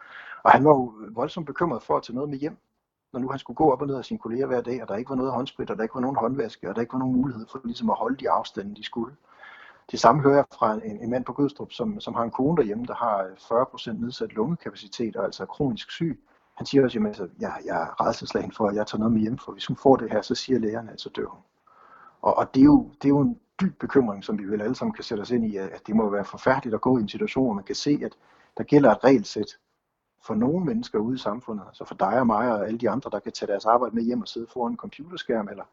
Og 0.44 0.52
han 0.52 0.66
var 0.66 0.72
jo 0.72 0.94
voldsomt 1.10 1.48
bekymret 1.48 1.84
for 1.84 1.98
at 1.98 2.04
tage 2.04 2.16
noget 2.16 2.30
med 2.30 2.38
hjem, 2.38 2.58
når 3.16 3.22
nu 3.22 3.30
han 3.30 3.40
skulle 3.40 3.58
gå 3.58 3.72
op 3.72 3.82
og 3.82 3.88
ned 3.88 3.96
af 3.96 4.06
sine 4.06 4.20
kolleger 4.20 4.46
hver 4.46 4.62
dag, 4.62 4.82
og 4.82 4.88
der 4.88 4.96
ikke 4.96 5.10
var 5.10 5.16
noget 5.16 5.32
håndsprit, 5.32 5.70
og 5.70 5.78
der 5.78 5.84
ikke 5.84 5.96
var 5.96 6.02
nogen 6.02 6.16
håndvaske, 6.16 6.70
og 6.70 6.76
der 6.76 6.82
ikke 6.82 6.94
var 6.94 7.00
nogen 7.00 7.16
mulighed 7.16 7.46
for 7.52 7.62
ligesom 7.64 7.90
at 7.90 7.96
holde 7.96 8.18
de 8.18 8.30
afstande, 8.30 8.76
de 8.76 8.84
skulle. 8.84 9.16
Det 9.92 10.00
samme 10.00 10.22
hører 10.22 10.36
jeg 10.36 10.46
fra 10.60 10.74
en, 10.74 11.00
en 11.02 11.10
mand 11.10 11.26
på 11.26 11.34
Gødstrup, 11.34 11.72
som, 11.72 12.00
som 12.00 12.14
har 12.14 12.24
en 12.24 12.32
kone 12.32 12.58
derhjemme, 12.58 12.86
der 12.86 12.96
har 12.96 13.26
40% 13.26 13.92
nedsat 14.02 14.34
lungekapacitet 14.34 15.16
og 15.16 15.26
altså 15.26 15.44
er 15.44 15.48
kronisk 15.48 15.92
syg. 15.92 16.20
Han 16.56 16.66
siger 16.66 16.84
også, 16.84 17.00
at 17.00 17.06
altså, 17.06 17.28
jeg, 17.40 17.54
jeg 17.66 17.82
er 17.82 18.08
redselslagen 18.08 18.52
for, 18.52 18.68
at 18.68 18.76
jeg 18.76 18.88
tager 18.88 19.00
noget 19.00 19.14
med 19.14 19.22
hjem, 19.22 19.38
for 19.38 19.52
hvis 19.52 19.66
hun 19.66 19.78
får 19.78 19.96
det 19.96 20.12
her, 20.12 20.22
så 20.22 20.36
siger 20.36 20.60
lægerne, 20.60 20.92
at 20.92 21.02
så 21.02 21.10
dør 21.16 21.26
hun. 21.26 21.42
Og, 22.22 22.38
og 22.38 22.56
det, 22.56 22.62
er 22.62 22.66
jo, 22.66 22.90
det 23.02 23.06
er 23.06 23.10
jo 23.10 23.20
en 23.20 23.40
dyb 23.62 23.80
bekymring, 23.80 24.24
som 24.24 24.40
vi 24.40 24.44
vel 24.44 24.62
alle 24.62 24.76
sammen 24.76 24.94
kan 24.94 25.04
sætte 25.04 25.22
os 25.22 25.32
ind 25.32 25.46
i, 25.46 25.58
at 25.58 25.82
det 25.88 25.96
må 25.96 26.10
være 26.10 26.26
forfærdeligt 26.26 26.76
at 26.76 26.82
gå 26.82 26.98
i 26.98 27.02
en 27.02 27.10
situation, 27.10 27.46
hvor 27.46 27.54
man 27.54 27.64
kan 27.64 27.76
se, 27.76 28.00
at 28.06 28.12
der 28.58 28.64
gælder 28.64 28.92
et 28.92 29.04
regelsæt 29.04 29.58
for 30.26 30.36
nogle 30.36 30.66
mennesker 30.66 31.00
ude 31.00 31.16
i 31.16 31.18
samfundet, 31.18 31.64
altså 31.68 31.86
for 31.86 31.96
dig 31.96 32.20
og 32.20 32.28
mig 32.28 32.52
og 32.52 32.68
alle 32.68 32.80
de 32.80 32.90
andre, 32.90 33.10
der 33.10 33.20
kan 33.20 33.32
tage 33.32 33.52
deres 33.52 33.66
arbejde 33.66 33.96
med 33.96 34.04
hjem 34.04 34.22
og 34.22 34.28
sidde 34.28 34.48
foran 34.54 34.72
en 34.72 34.78
computerskærm 34.78 35.48
eller 35.48 35.64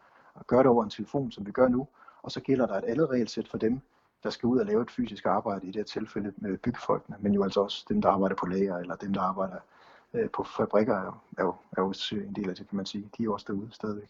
gøre 0.47 0.59
det 0.59 0.67
over 0.67 0.85
en 0.85 0.91
telefon, 0.91 1.31
som 1.31 1.47
vi 1.47 1.53
gør 1.53 1.69
nu, 1.69 1.89
og 2.23 2.31
så 2.31 2.41
gælder 2.41 2.67
der 2.67 2.75
et 2.75 2.85
andet 2.85 3.11
regelsæt 3.11 3.49
for 3.49 3.59
dem, 3.59 3.81
der 4.23 4.31
skal 4.31 4.47
ud 4.47 4.59
og 4.59 4.67
lave 4.67 4.83
et 4.83 4.91
fysisk 4.91 5.27
arbejde, 5.27 5.67
i 5.67 5.67
det 5.67 5.77
her 5.77 5.85
tilfælde 5.85 6.33
med 6.37 6.59
byggefolkene, 6.59 7.17
men 7.21 7.35
jo 7.35 7.43
altså 7.43 7.61
også 7.61 7.85
dem, 7.89 8.03
der 8.03 8.09
arbejder 8.09 8.37
på 8.37 8.47
lager, 8.47 8.77
eller 8.77 8.95
dem, 8.95 9.13
der 9.13 9.21
arbejder 9.21 9.57
øh, 10.15 10.31
på 10.31 10.45
fabrikker, 10.45 10.97
er 11.39 11.45
jo, 11.45 11.55
er 11.77 11.83
jo 11.83 11.89
også 11.89 12.17
en 12.17 12.33
del 12.35 12.51
af 12.51 12.57
det, 12.57 12.69
kan 12.69 12.77
man 12.77 12.87
sige. 12.87 13.11
De 13.19 13.25
er 13.25 13.31
også 13.31 13.47
derude 13.49 13.69
stadigvæk. 13.71 14.09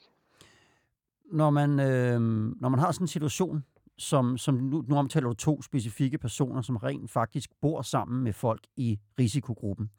Når 1.25 1.51
man, 1.51 1.81
øh, 1.81 2.21
når 2.61 2.69
man 2.69 2.79
har 2.79 2.93
sådan 2.93 3.05
en 3.05 3.09
situation, 3.09 3.65
som, 3.99 4.39
som 4.39 4.55
nu, 4.55 4.85
nu 4.89 4.97
omtaler 4.97 5.29
du 5.29 5.35
to 5.35 5.63
specifikke 5.63 6.19
personer, 6.19 6.63
som 6.63 6.77
rent 6.77 7.11
faktisk 7.11 7.51
bor 7.61 7.83
sammen 7.83 8.25
med 8.25 8.33
folk 8.33 8.67
i 8.77 8.99
risikogruppen. 9.19 9.91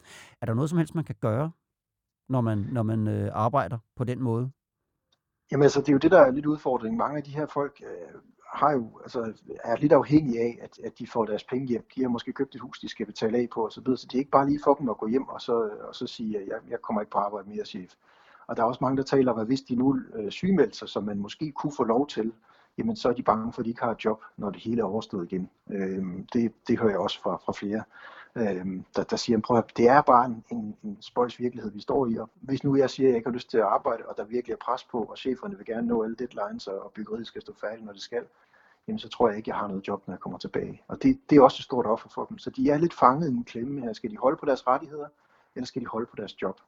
Er 0.41 0.45
der 0.45 0.53
noget 0.53 0.69
som 0.69 0.77
helst, 0.77 0.95
man 0.95 1.03
kan 1.03 1.15
gøre, 1.21 1.51
når 2.29 2.41
man, 2.41 2.57
når 2.57 2.83
man 2.83 3.07
øh, 3.07 3.29
arbejder 3.33 3.77
på 3.95 4.03
den 4.03 4.21
måde? 4.21 4.51
Jamen 5.51 5.63
altså, 5.63 5.79
det 5.79 5.89
er 5.89 5.93
jo 5.93 5.99
det, 5.99 6.11
der 6.11 6.19
er 6.19 6.31
lidt 6.31 6.45
udfordring. 6.45 6.97
Mange 6.97 7.17
af 7.17 7.23
de 7.23 7.31
her 7.31 7.45
folk 7.45 7.81
øh, 7.83 8.21
har 8.53 8.71
jo, 8.71 8.99
altså, 9.01 9.33
er 9.63 9.75
lidt 9.75 9.91
afhængige 9.91 10.39
af, 10.39 10.59
at, 10.61 10.79
at 10.83 10.99
de 10.99 11.07
får 11.07 11.25
deres 11.25 11.43
penge 11.43 11.67
hjem. 11.67 11.85
De 11.95 12.01
har 12.01 12.09
måske 12.09 12.33
købt 12.33 12.55
et 12.55 12.61
hus, 12.61 12.79
de 12.79 12.89
skal 12.89 13.05
betale 13.05 13.37
af 13.37 13.47
på 13.53 13.65
osv., 13.65 13.71
så, 13.71 13.81
videre. 13.81 13.97
så 13.97 14.07
det 14.07 14.15
er 14.15 14.19
ikke 14.19 14.31
bare 14.31 14.49
lige 14.49 14.59
for 14.63 14.73
dem 14.73 14.89
at 14.89 14.97
gå 14.97 15.07
hjem 15.07 15.27
og 15.27 15.41
så, 15.41 15.69
og 15.87 15.95
så 15.95 16.07
sige, 16.07 16.39
at 16.39 16.47
jeg, 16.47 16.57
jeg 16.69 16.81
kommer 16.81 17.01
ikke 17.01 17.11
på 17.11 17.17
arbejde 17.17 17.49
mere, 17.49 17.65
chef. 17.65 17.91
Og 18.47 18.57
der 18.57 18.63
er 18.63 18.67
også 18.67 18.77
mange, 18.81 18.97
der 18.97 19.03
taler 19.03 19.31
om, 19.31 19.39
at 19.39 19.47
hvis 19.47 19.61
de 19.61 19.75
nu 19.75 19.99
øh, 20.15 20.31
sygemelder 20.31 20.73
sig, 20.73 20.89
som 20.89 21.03
man 21.03 21.19
måske 21.19 21.51
kunne 21.51 21.73
få 21.77 21.83
lov 21.83 22.07
til, 22.07 22.33
jamen 22.77 22.95
så 22.95 23.09
er 23.09 23.13
de 23.13 23.23
bange 23.23 23.53
for, 23.53 23.61
at 23.61 23.65
de 23.65 23.69
ikke 23.69 23.81
har 23.81 23.91
et 23.91 24.05
job, 24.05 24.23
når 24.37 24.49
det 24.49 24.61
hele 24.61 24.81
er 24.81 24.85
overstået 24.85 25.31
igen. 25.31 25.49
Øh, 25.69 26.03
det, 26.33 26.53
det 26.67 26.79
hører 26.79 26.91
jeg 26.91 26.99
også 26.99 27.21
fra, 27.21 27.35
fra 27.45 27.53
flere, 27.53 27.83
øh, 28.35 28.65
der, 28.95 29.03
der 29.03 29.15
siger, 29.15 29.39
prøv 29.39 29.57
at, 29.57 29.77
det 29.77 29.87
er 29.87 30.01
bare 30.01 30.25
en, 30.25 30.43
en, 30.51 30.75
en 30.83 30.97
spøjs 31.01 31.39
virkelighed, 31.39 31.71
vi 31.71 31.81
står 31.81 32.07
i. 32.07 32.17
Og 32.17 32.29
hvis 32.41 32.63
nu 32.63 32.75
jeg 32.75 32.89
siger, 32.89 33.07
at 33.07 33.11
jeg 33.11 33.17
ikke 33.17 33.29
har 33.29 33.33
lyst 33.33 33.49
til 33.49 33.57
at 33.57 33.63
arbejde, 33.63 34.03
og 34.05 34.17
der 34.17 34.23
virkelig 34.23 34.53
er 34.53 34.57
pres 34.65 34.83
på, 34.83 35.03
og 35.03 35.17
cheferne 35.17 35.57
vil 35.57 35.65
gerne 35.65 35.87
nå 35.87 36.03
alle 36.03 36.15
deadlines, 36.15 36.67
og 36.67 36.91
byggeriet 36.95 37.27
skal 37.27 37.41
stå 37.41 37.53
færdigt, 37.61 37.85
når 37.85 37.93
det 37.93 38.01
skal, 38.01 38.23
jamen 38.87 38.99
så 38.99 39.09
tror 39.09 39.27
jeg 39.27 39.37
ikke, 39.37 39.49
jeg 39.49 39.57
har 39.57 39.67
noget 39.67 39.87
job, 39.87 40.07
når 40.07 40.13
jeg 40.13 40.19
kommer 40.19 40.39
tilbage. 40.39 40.81
Og 40.87 41.03
det, 41.03 41.19
det 41.29 41.37
er 41.37 41.41
også 41.41 41.59
et 41.59 41.63
stort 41.63 41.85
offer 41.85 42.09
for 42.09 42.25
dem. 42.25 42.37
Så 42.37 42.49
de 42.49 42.69
er 42.69 42.77
lidt 42.77 42.93
fanget 42.93 43.29
i 43.29 43.33
en 43.33 43.43
klemme 43.43 43.81
her. 43.81 43.93
Skal 43.93 44.11
de 44.11 44.17
holde 44.17 44.37
på 44.37 44.45
deres 44.45 44.67
rettigheder, 44.67 45.07
eller 45.55 45.65
skal 45.65 45.81
de 45.81 45.87
holde 45.87 46.05
på 46.05 46.15
deres 46.15 46.41
job? 46.41 46.59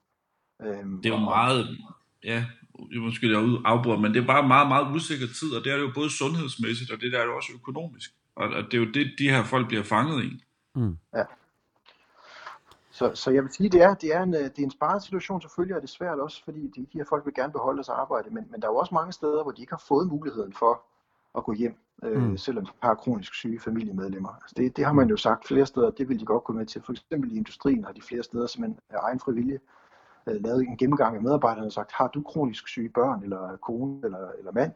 Øhm, 0.62 1.01
det 1.01 1.12
er 1.12 1.13
jo 1.13 1.24
meget, 1.24 1.66
ja, 2.25 2.45
måske 3.00 3.31
jeg 3.31 3.62
afbryder, 3.66 4.00
men 4.00 4.13
det 4.13 4.22
er 4.22 4.27
bare 4.27 4.48
meget, 4.48 4.68
meget 4.68 4.95
usikker 4.95 5.27
tid, 5.39 5.50
og 5.57 5.63
det 5.63 5.72
er 5.72 5.77
det 5.77 5.83
jo 5.83 5.92
både 5.95 6.10
sundhedsmæssigt, 6.10 6.92
og 6.92 7.01
det 7.01 7.12
der 7.12 7.19
er 7.19 7.25
jo 7.25 7.36
også 7.36 7.51
økonomisk. 7.56 8.12
Og 8.36 8.50
det 8.50 8.74
er 8.74 8.77
jo 8.77 8.92
det, 8.92 9.12
de 9.19 9.30
her 9.30 9.44
folk 9.44 9.68
bliver 9.68 9.83
fanget 9.83 10.24
i. 10.24 10.44
Mm. 10.75 10.98
Ja. 11.16 11.24
Så, 12.92 13.12
så 13.13 13.31
jeg 13.31 13.44
vil 13.44 13.51
sige, 13.54 13.69
det 13.69 13.81
er, 13.81 13.94
det 13.94 14.16
er 14.16 14.24
en, 14.24 14.33
det 14.33 14.60
er 14.60 14.63
en 14.63 14.72
sparet 14.72 15.03
situation, 15.03 15.41
selvfølgelig 15.41 15.75
er 15.75 15.79
det 15.79 15.89
svært 15.89 16.20
også, 16.20 16.44
fordi 16.44 16.62
de, 16.75 16.82
de 16.82 16.98
her 16.98 17.05
folk 17.10 17.25
vil 17.25 17.34
gerne 17.34 17.53
beholde 17.53 17.77
deres 17.77 17.89
arbejde, 17.89 18.29
men, 18.29 18.44
men 18.51 18.62
der 18.62 18.67
er 18.67 18.72
jo 18.72 18.77
også 18.77 18.94
mange 18.94 19.13
steder, 19.13 19.44
hvor 19.44 19.51
de 19.51 19.62
ikke 19.62 19.74
har 19.74 19.84
fået 19.88 20.08
muligheden 20.08 20.53
for 20.53 20.84
at 21.38 21.44
gå 21.44 21.53
hjem, 21.53 21.75
øh, 22.03 22.22
mm. 22.22 22.38
selvom 22.38 22.65
de 22.65 22.72
har 22.84 22.96
kronisk 22.96 23.34
syge 23.34 23.60
familiemedlemmer. 23.60 24.29
Altså 24.29 24.53
det, 24.58 24.77
det 24.77 24.86
har 24.86 24.94
man 24.94 25.10
jo 25.10 25.17
sagt 25.17 25.48
flere 25.48 25.65
steder, 25.65 25.91
det 25.91 26.10
vil 26.10 26.20
de 26.20 26.25
godt 26.25 26.44
gå 26.44 26.53
med 26.53 26.65
til. 26.65 26.82
For 26.86 26.91
eksempel 26.91 27.32
i 27.32 27.38
industrien 27.38 27.84
har 27.84 27.91
de 27.91 28.01
flere 28.01 28.24
steder 28.24 28.48
simpelthen 28.48 28.79
af 28.89 28.98
egen 29.01 29.20
frivillige 29.20 29.60
øh, 30.27 30.44
lavet 30.44 30.62
en 30.62 30.77
gennemgang 30.77 31.15
af 31.15 31.22
medarbejderne 31.22 31.67
og 31.67 31.72
sagt, 31.72 31.91
har 31.91 32.08
du 32.08 32.22
kronisk 32.22 32.67
syge 32.67 32.89
børn, 32.89 33.24
eller 33.24 33.58
kone, 33.58 34.01
eller, 34.03 34.32
eller 34.39 34.51
mand, 34.51 34.72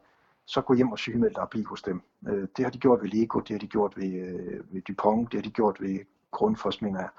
så 0.45 0.61
gå 0.61 0.73
hjem 0.73 0.91
og 0.91 0.99
sygemeld 0.99 1.33
dig 1.35 1.41
og 1.41 1.49
blive 1.49 1.65
hos 1.65 1.81
dem. 1.81 2.01
Øh, 2.27 2.47
det 2.57 2.65
har 2.65 2.71
de 2.71 2.77
gjort 2.77 3.01
ved 3.01 3.09
Lego, 3.09 3.39
det 3.39 3.49
har 3.49 3.59
de 3.59 3.67
gjort 3.67 3.97
ved, 3.97 4.13
øh, 4.13 4.73
ved 4.73 4.81
Dupont, 4.81 5.31
det 5.31 5.37
har 5.37 5.43
de 5.43 5.51
gjort 5.51 5.81
ved 5.81 5.99
Grundfos, 6.31 6.81
mener 6.81 6.99
jeg. 6.99 7.09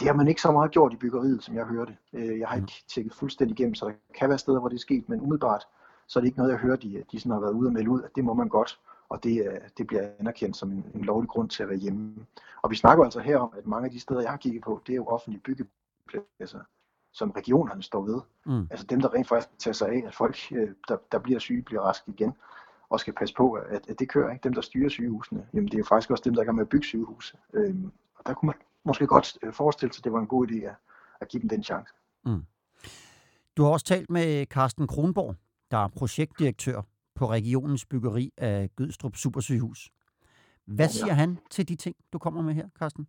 Det 0.00 0.06
har 0.08 0.14
man 0.14 0.28
ikke 0.28 0.40
så 0.40 0.52
meget 0.52 0.70
gjort 0.70 0.92
i 0.92 0.96
byggeriet, 0.96 1.44
som 1.44 1.54
jeg 1.54 1.64
hørte. 1.64 1.96
Øh, 2.12 2.38
jeg 2.38 2.48
har 2.48 2.56
ikke 2.56 2.84
tjekket 2.88 3.14
fuldstændig 3.14 3.58
igennem, 3.58 3.74
så 3.74 3.86
der 3.86 3.92
kan 4.14 4.28
være 4.28 4.38
steder, 4.38 4.60
hvor 4.60 4.68
det 4.68 4.76
er 4.76 4.80
sket, 4.80 5.08
men 5.08 5.20
umiddelbart, 5.20 5.66
så 6.06 6.18
er 6.18 6.20
det 6.20 6.26
ikke 6.26 6.38
noget, 6.38 6.52
jeg 6.52 6.60
hører, 6.60 6.76
de, 6.76 7.04
de 7.12 7.20
sådan 7.20 7.32
har 7.32 7.40
været 7.40 7.52
ude 7.52 7.68
og 7.68 7.72
melde 7.72 7.90
ud, 7.90 8.02
at 8.02 8.10
det 8.16 8.24
må 8.24 8.34
man 8.34 8.48
godt, 8.48 8.80
og 9.08 9.24
det, 9.24 9.60
det 9.78 9.86
bliver 9.86 10.08
anerkendt 10.18 10.56
som 10.56 10.72
en, 10.72 10.84
en 10.94 11.00
lovlig 11.00 11.28
grund 11.28 11.48
til 11.48 11.62
at 11.62 11.68
være 11.68 11.78
hjemme. 11.78 12.26
Og 12.62 12.70
vi 12.70 12.76
snakker 12.76 13.04
altså 13.04 13.20
her 13.20 13.38
om, 13.38 13.52
at 13.58 13.66
mange 13.66 13.84
af 13.86 13.90
de 13.90 14.00
steder, 14.00 14.20
jeg 14.20 14.30
har 14.30 14.36
kigget 14.36 14.62
på, 14.62 14.80
det 14.86 14.92
er 14.92 14.96
jo 14.96 15.06
offentlige 15.06 15.40
byggepladser 15.40 16.60
som 17.16 17.30
regionerne 17.30 17.82
står 17.82 18.04
ved. 18.04 18.20
Mm. 18.46 18.66
Altså 18.70 18.86
dem, 18.86 19.00
der 19.00 19.14
rent 19.14 19.28
faktisk 19.28 19.58
tager 19.58 19.72
sig 19.72 19.88
af, 19.88 20.02
at 20.06 20.14
folk, 20.14 20.36
øh, 20.52 20.68
der, 20.88 20.96
der 21.12 21.18
bliver 21.18 21.38
syge, 21.38 21.62
bliver 21.62 21.82
raske 21.82 22.10
igen, 22.10 22.32
og 22.88 23.00
skal 23.00 23.14
passe 23.14 23.34
på, 23.34 23.52
at, 23.52 23.88
at 23.88 23.98
det 23.98 24.08
kører. 24.08 24.32
Ikke? 24.32 24.42
Dem, 24.42 24.54
der 24.54 24.60
styrer 24.60 24.88
sygehusene, 24.88 25.46
jamen 25.54 25.66
det 25.66 25.74
er 25.74 25.78
jo 25.78 25.84
faktisk 25.84 26.10
også 26.10 26.22
dem, 26.24 26.34
der 26.34 26.44
er 26.44 26.52
med 26.52 26.62
at 26.62 26.68
bygge 26.68 26.86
sygehuse. 26.86 27.36
Øhm, 27.52 27.92
og 28.14 28.26
der 28.26 28.34
kunne 28.34 28.46
man 28.46 28.54
måske 28.84 29.06
godt 29.06 29.38
øh, 29.42 29.52
forestille 29.52 29.92
sig, 29.94 30.00
at 30.00 30.04
det 30.04 30.12
var 30.12 30.20
en 30.20 30.26
god 30.26 30.48
idé 30.48 30.64
at, 30.64 30.74
at 31.20 31.28
give 31.28 31.40
dem 31.40 31.48
den 31.48 31.62
chance. 31.62 31.92
Mm. 32.24 32.44
Du 33.56 33.62
har 33.62 33.70
også 33.70 33.86
talt 33.86 34.10
med 34.10 34.46
Carsten 34.46 34.86
Kronborg, 34.86 35.34
der 35.70 35.76
er 35.76 35.88
projektdirektør 35.88 36.82
på 37.14 37.30
regionens 37.30 37.86
byggeri 37.86 38.32
af 38.36 38.70
Gødstrup 38.76 39.16
Supersygehus. 39.16 39.90
Hvad 40.66 40.88
siger 40.88 41.12
han 41.12 41.38
til 41.50 41.68
de 41.68 41.76
ting, 41.76 41.96
du 42.12 42.18
kommer 42.18 42.42
med 42.42 42.54
her, 42.54 42.68
Carsten? 42.78 43.06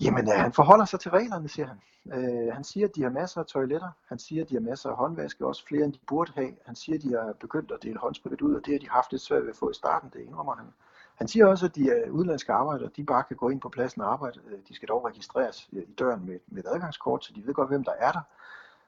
Jamen, 0.00 0.28
øh, 0.28 0.34
han 0.34 0.52
forholder 0.52 0.84
sig 0.84 1.00
til 1.00 1.10
reglerne, 1.10 1.48
siger 1.48 1.66
han. 1.66 1.78
Øh, 2.14 2.54
han 2.54 2.64
siger, 2.64 2.88
at 2.88 2.96
de 2.96 3.02
har 3.02 3.10
masser 3.10 3.40
af 3.40 3.46
toiletter. 3.46 3.90
Han 4.08 4.18
siger, 4.18 4.42
at 4.42 4.48
de 4.50 4.54
har 4.54 4.60
masser 4.60 4.90
af 4.90 4.96
håndvaske, 4.96 5.46
også 5.46 5.66
flere 5.66 5.84
end 5.84 5.92
de 5.92 5.98
burde 6.08 6.32
have. 6.34 6.52
Han 6.66 6.76
siger, 6.76 6.96
at 6.98 7.02
de 7.02 7.10
har 7.10 7.32
begyndt 7.40 7.70
at 7.70 7.82
dele 7.82 7.98
håndsprit 7.98 8.40
ud, 8.40 8.54
og 8.54 8.66
det 8.66 8.74
har 8.74 8.78
de 8.78 8.90
haft 8.90 9.12
lidt 9.12 9.22
svært 9.22 9.42
ved 9.42 9.50
at 9.50 9.56
få 9.56 9.70
i 9.70 9.74
starten, 9.74 10.10
det 10.12 10.20
indrømmer 10.20 10.54
han. 10.54 10.66
Han 11.14 11.28
siger 11.28 11.46
også, 11.46 11.66
at 11.66 11.74
de 11.74 11.90
er 11.90 12.10
udenlandske 12.10 12.52
arbejdere, 12.52 12.90
de 12.96 13.04
bare 13.04 13.24
kan 13.28 13.36
gå 13.36 13.48
ind 13.48 13.60
på 13.60 13.68
pladsen 13.68 14.02
og 14.02 14.12
arbejde. 14.12 14.40
Øh, 14.50 14.58
de 14.68 14.74
skal 14.74 14.88
dog 14.88 15.04
registreres 15.04 15.68
øh, 15.72 15.82
i 15.82 15.94
døren 15.98 16.26
med, 16.26 16.38
med 16.46 16.64
et 16.64 16.68
adgangskort, 16.74 17.24
så 17.24 17.32
de 17.34 17.46
ved 17.46 17.54
godt, 17.54 17.68
hvem 17.68 17.84
der 17.84 17.92
er 17.98 18.12
der. 18.12 18.20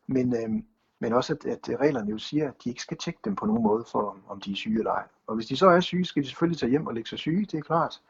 Men, 0.06 0.36
øh, 0.36 0.62
men 0.98 1.12
også, 1.12 1.32
at, 1.34 1.46
at 1.46 1.80
reglerne 1.80 2.10
jo 2.10 2.18
siger, 2.18 2.48
at 2.48 2.64
de 2.64 2.68
ikke 2.68 2.82
skal 2.82 2.96
tjekke 2.96 3.20
dem 3.24 3.36
på 3.36 3.46
nogen 3.46 3.62
måde, 3.62 3.84
for 3.92 4.16
om 4.28 4.40
de 4.40 4.52
er 4.52 4.56
syge 4.56 4.78
eller 4.78 4.92
ej. 4.92 5.06
Og 5.26 5.34
hvis 5.34 5.46
de 5.46 5.56
så 5.56 5.68
er 5.68 5.80
syge, 5.80 6.04
skal 6.04 6.22
de 6.22 6.28
selvfølgelig 6.28 6.58
tage 6.58 6.70
hjem 6.70 6.86
og 6.86 6.94
lægge 6.94 7.08
sig 7.08 7.18
syge, 7.18 7.44
det 7.44 7.58
er 7.58 7.62
klart. 7.62 8.00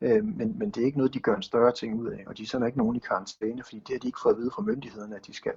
Øh, 0.00 0.24
men, 0.24 0.58
men 0.58 0.70
det 0.70 0.80
er 0.80 0.86
ikke 0.86 0.98
noget, 0.98 1.14
de 1.14 1.20
gør 1.20 1.36
en 1.36 1.42
større 1.42 1.72
ting 1.72 2.00
ud 2.00 2.08
af, 2.08 2.24
og 2.26 2.38
de 2.38 2.46
sender 2.46 2.66
ikke 2.66 2.78
nogen 2.78 2.96
i 2.96 2.98
karantæne, 2.98 3.62
fordi 3.62 3.78
det 3.78 3.88
har 3.88 3.98
de 3.98 4.06
ikke 4.06 4.20
fået 4.22 4.34
at 4.34 4.38
vide 4.38 4.50
fra 4.50 4.62
myndighederne, 4.62 5.16
at 5.16 5.26
de 5.26 5.34
skal. 5.34 5.54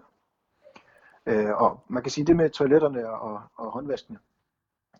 Øh, 1.25 1.61
og 1.61 1.83
man 1.87 2.03
kan 2.03 2.11
sige 2.11 2.25
det 2.25 2.35
med 2.35 2.49
toiletterne 2.49 3.09
og, 3.09 3.41
og 3.55 3.71
håndvaskene, 3.71 4.19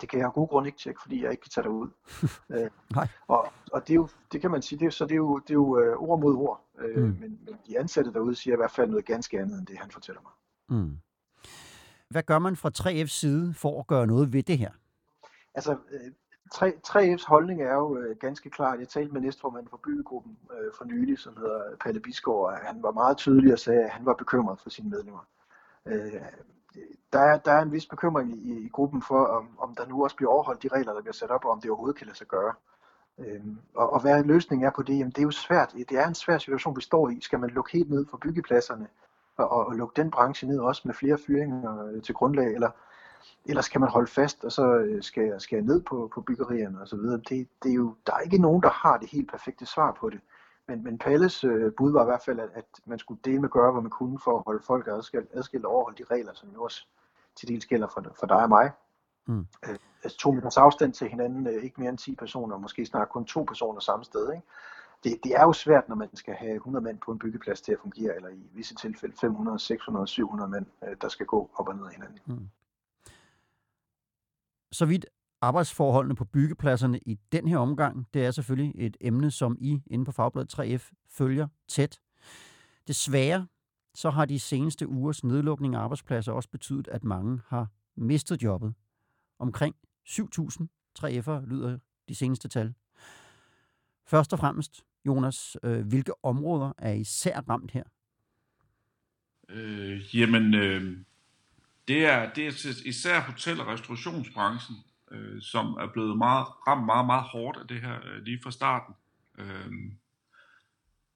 det 0.02 0.10
kan 0.10 0.20
jeg 0.20 0.28
af 0.28 0.34
gode 0.34 0.48
grunde 0.48 0.68
ikke 0.68 0.80
tjekke, 0.80 1.02
fordi 1.02 1.24
jeg 1.24 1.32
ikke 1.32 1.42
kan 1.42 1.50
tage 1.50 1.64
derud. 1.64 1.90
øh, 2.54 2.70
Nej. 2.96 3.08
Og, 3.28 3.54
og 3.72 3.82
det, 3.82 3.90
er 3.90 3.96
jo, 3.96 4.08
det 4.32 4.42
kan 4.42 4.52
man 4.52 4.62
sige, 4.62 4.80
det 4.80 4.86
er, 4.86 4.90
så 4.90 5.06
det 5.06 5.12
er 5.12 5.16
jo, 5.16 5.38
det 5.38 5.50
er 5.50 5.54
jo 5.54 5.80
øh, 5.80 5.98
ord 5.98 6.20
mod 6.20 6.36
ord. 6.36 6.66
Øh, 6.80 6.98
mm. 6.98 7.18
men, 7.20 7.40
men 7.46 7.56
de 7.68 7.80
ansatte 7.80 8.14
derude 8.14 8.36
siger 8.36 8.54
i 8.54 8.58
hvert 8.58 8.72
fald 8.72 8.90
noget 8.90 9.06
ganske 9.06 9.40
andet, 9.40 9.60
end 9.60 9.68
det 9.68 9.78
han 9.78 9.92
fortæller 9.92 10.22
mig. 10.22 10.32
Mm. 10.80 10.98
Hvad 12.10 12.24
gør 12.24 12.40
man 12.40 12.56
fra 12.56 12.72
3F's 12.78 13.20
side 13.20 13.54
for 13.54 13.80
at 13.80 13.88
gøre 13.88 14.08
noget 14.08 14.34
ved 14.34 14.44
det 14.44 14.58
her? 14.58 14.72
Altså, 15.56 15.78
3, 16.52 16.74
3F's 16.88 17.28
holdning 17.28 17.62
er 17.62 17.74
jo 17.74 17.98
øh, 17.98 18.16
ganske 18.16 18.50
klart. 18.50 18.80
Jeg 18.80 18.88
talte 18.88 19.14
med 19.14 19.22
næstformanden 19.22 19.70
for 19.70 19.80
byggegruppen 19.84 20.38
øh, 20.52 20.72
for 20.78 20.86
nylig, 20.86 21.20
som 21.20 21.38
hedder 21.38 21.62
Palle 21.80 22.00
Bisgaard, 22.00 22.38
og 22.38 22.58
han 22.58 22.84
var 22.84 22.92
meget 22.92 23.18
tydelig 23.18 23.54
og 23.54 23.60
sagde, 23.60 23.84
at 23.84 23.90
han 23.90 24.06
var 24.06 24.14
bekymret 24.14 24.60
for 24.60 24.70
sine 24.70 24.90
medlemmer. 24.90 25.28
Øh, 25.86 26.22
der, 27.14 27.20
er, 27.20 27.38
der 27.38 27.52
er 27.52 27.62
en 27.62 27.72
vis 27.72 27.86
bekymring 27.86 28.48
i, 28.48 28.66
i 28.66 28.70
gruppen 28.70 29.02
for, 29.02 29.26
om, 29.26 29.50
om 29.60 29.76
der 29.76 29.88
nu 29.88 30.04
også 30.04 30.16
bliver 30.16 30.32
overholdt 30.32 30.64
de 30.64 30.68
regler, 30.68 30.94
der 30.94 31.02
bliver 31.02 31.14
sat 31.14 31.32
op, 31.32 31.46
og 31.46 31.52
om 31.52 31.62
det 31.62 31.70
overhovedet 31.70 31.98
kan 31.98 32.08
lade 32.08 32.18
sig 32.18 32.28
gøre. 32.28 32.54
Øh, 33.20 33.42
og, 33.76 33.94
og 33.94 34.02
hvad 34.02 34.24
løsningen 34.24 34.68
er 34.68 34.72
på 34.76 34.84
det, 34.84 34.98
jamen 34.98 35.12
det 35.12 35.18
er 35.18 35.24
jo 35.24 35.32
svært. 35.32 35.74
Det 35.90 35.98
er 35.98 36.08
en 36.08 36.16
svær 36.16 36.38
situation, 36.38 36.76
vi 36.76 36.82
står 36.82 37.10
i. 37.10 37.22
Skal 37.22 37.40
man 37.40 37.50
lukke 37.50 37.72
helt 37.72 37.90
ned 37.90 38.06
for 38.10 38.18
byggepladserne, 38.18 38.88
og, 39.38 39.52
og, 39.52 39.66
og 39.66 39.76
lukke 39.76 40.02
den 40.02 40.12
branche 40.12 40.48
ned 40.48 40.60
også 40.60 40.82
med 40.86 40.94
flere 40.94 41.18
fyringer 41.18 41.86
øh, 41.86 42.02
til 42.02 42.16
grundlag, 42.16 42.54
eller 42.54 42.72
ellers 43.46 43.70
kan 43.70 43.82
man 43.82 43.90
holde 43.90 44.12
fast, 44.12 44.44
og 44.44 44.52
så 44.52 44.76
øh, 44.76 45.04
skal 45.04 45.24
jeg, 45.24 45.42
skal 45.42 45.56
jeg 45.56 45.66
ned 45.66 45.82
på, 45.82 46.12
på 46.14 46.22
byggerierne 46.22 46.82
og 46.82 46.88
så 46.88 46.96
videre. 46.96 47.18
Det, 47.30 47.48
det 47.64 47.72
er 47.72 47.76
jo, 47.76 47.96
der 48.08 48.14
er 48.14 48.20
ikke 48.20 48.38
nogen, 48.38 48.64
der 48.64 48.70
har 48.70 48.98
det 48.98 49.10
helt 49.10 49.32
perfekte 49.32 49.66
svar 49.66 49.98
på 50.00 50.10
det. 50.10 50.20
Men, 50.68 50.84
men 50.84 50.98
Palles 50.98 51.44
øh, 51.44 51.72
bud 51.78 51.92
var 51.92 52.02
i 52.02 52.06
hvert 52.06 52.22
fald, 52.26 52.40
at, 52.40 52.50
at 52.54 52.66
man 52.86 53.00
skulle 53.00 53.22
dele 53.26 53.40
med 53.40 53.50
gøre, 53.50 53.72
hvad 53.72 53.82
man 53.82 53.92
kunne 53.92 54.20
for 54.20 54.38
at 54.38 54.44
holde 54.46 54.64
folk 54.64 54.88
adskilt, 54.88 55.30
adskilt 55.34 55.66
og 55.66 55.72
overholde 55.72 56.04
de 56.04 56.14
regler, 56.14 56.34
som 56.34 56.50
jo 56.54 56.64
også 56.64 56.88
til 57.36 57.48
dels 57.48 57.66
gælder 57.66 57.88
for, 57.88 58.06
for 58.20 58.28
dig 58.28 58.44
og 58.44 58.50
mig. 58.50 58.72
Mm. 59.26 59.48
Øh, 59.68 59.78
altså 60.04 60.18
to 60.18 60.32
meters 60.32 60.58
afstand 60.58 60.94
til 60.94 61.10
hinanden, 61.10 61.48
øh, 61.48 61.64
ikke 61.64 61.82
mere 61.82 61.90
end 61.90 61.98
10 61.98 62.16
personer, 62.16 62.58
måske 62.58 62.86
snart 62.86 63.10
kun 63.10 63.26
to 63.26 63.44
personer 63.44 63.80
samme 63.80 64.06
sted. 64.06 64.34
Ikke? 64.34 64.46
Det, 65.04 65.20
det 65.24 65.36
er 65.36 65.44
jo 65.44 65.54
svært, 65.54 65.90
når 65.90 65.96
man 65.96 66.16
skal 66.16 66.34
have 66.34 66.56
100 66.56 66.84
mand 66.84 67.00
på 67.00 67.12
en 67.12 67.20
byggeplads 67.20 67.62
til 67.62 67.72
at 67.72 67.80
fungere, 67.80 68.16
eller 68.16 68.30
i 68.30 68.50
visse 68.54 68.76
tilfælde 68.76 69.16
500, 69.18 69.60
600, 69.60 70.08
700 70.08 70.52
mænd, 70.52 70.66
øh, 70.88 70.96
der 71.02 71.08
skal 71.08 71.26
gå 71.26 71.50
op 71.56 71.68
og 71.68 71.76
ned 71.76 71.86
af 71.86 71.92
hinanden. 71.92 72.20
Mm 72.26 72.48
så 74.72 74.86
vidt 74.86 75.06
arbejdsforholdene 75.42 76.16
på 76.16 76.26
byggepladserne 76.26 77.00
i 77.06 77.20
den 77.32 77.48
her 77.48 77.58
omgang, 77.58 78.08
det 78.14 78.26
er 78.26 78.32
selvfølgelig 78.32 78.86
et 78.86 78.98
emne, 79.02 79.32
som 79.32 79.58
I 79.60 79.82
inde 79.88 80.06
på 80.06 80.12
Fagbladet 80.12 80.60
3F 80.60 80.92
følger 81.10 81.48
tæt. 81.68 82.00
Desværre 82.88 83.48
så 83.94 84.10
har 84.10 84.26
de 84.26 84.40
seneste 84.40 84.88
ugers 84.88 85.24
nedlukning 85.24 85.76
af 85.76 85.80
arbejdspladser 85.80 86.32
også 86.32 86.50
betydet, 86.50 86.88
at 86.88 87.04
mange 87.04 87.42
har 87.48 87.68
mistet 87.96 88.44
jobbet. 88.44 88.74
Omkring 89.40 89.76
7.000 90.10 90.68
3F'er 91.00 91.46
lyder 91.46 91.78
de 92.10 92.16
seneste 92.16 92.48
tal. 92.48 92.74
Først 94.06 94.34
og 94.34 94.40
fremmest, 94.40 94.84
Jonas, 95.06 95.58
øh, 95.64 95.88
hvilke 95.88 96.26
områder 96.26 96.74
er 96.78 96.94
især 96.94 97.42
ramt 97.50 97.72
her? 97.72 97.84
Øh, 99.50 100.16
jamen, 100.16 100.54
øh, 100.54 100.98
det 101.92 102.06
er, 102.06 102.34
det 102.34 102.48
er 102.48 102.82
især 102.86 103.20
hotel- 103.20 103.62
og 103.62 103.68
restaurationsbranchen, 103.68 104.78
øh, 105.12 105.42
som 105.42 105.66
er 105.66 105.88
blevet 105.94 106.18
meget, 106.18 106.48
ramt 106.68 106.86
meget, 106.86 107.06
meget 107.06 107.24
hårdt 107.24 107.58
af 107.58 107.68
det 107.68 107.82
her 107.82 107.96
øh, 108.06 108.24
lige 108.24 108.40
fra 108.44 108.52
starten. 108.52 108.94
Øh, 109.40 109.72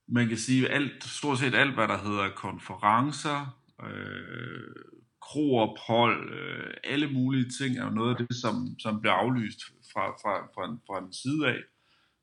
man 0.08 0.28
kan 0.28 0.38
sige, 0.38 0.70
alt, 0.70 1.04
stort 1.04 1.40
set 1.40 1.56
alt, 1.56 1.74
hvad 1.74 1.88
der 1.88 1.98
hedder 1.98 2.30
konferencer, 2.30 3.58
øh, 3.84 4.76
kroophold, 5.22 6.34
øh, 6.34 6.74
alle 6.84 7.08
mulige 7.08 7.50
ting, 7.60 7.78
er 7.78 7.84
jo 7.84 7.90
noget 7.90 8.10
af 8.10 8.28
det, 8.28 8.36
som, 8.42 8.80
som 8.80 9.02
bliver 9.02 9.14
aflyst 9.14 9.60
fra, 9.94 10.06
fra, 10.10 10.34
fra, 10.54 10.78
fra 10.88 11.06
en 11.06 11.14
side 11.14 11.48
af 11.48 11.60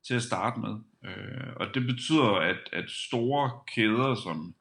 til 0.07 0.13
at 0.13 0.23
starte 0.23 0.59
med. 0.59 0.75
Øh, 1.05 1.53
og 1.55 1.67
det 1.73 1.83
betyder, 1.85 2.29
at, 2.29 2.69
at 2.73 2.89
store 2.89 3.51
kæder 3.75 4.15
som 4.15 4.55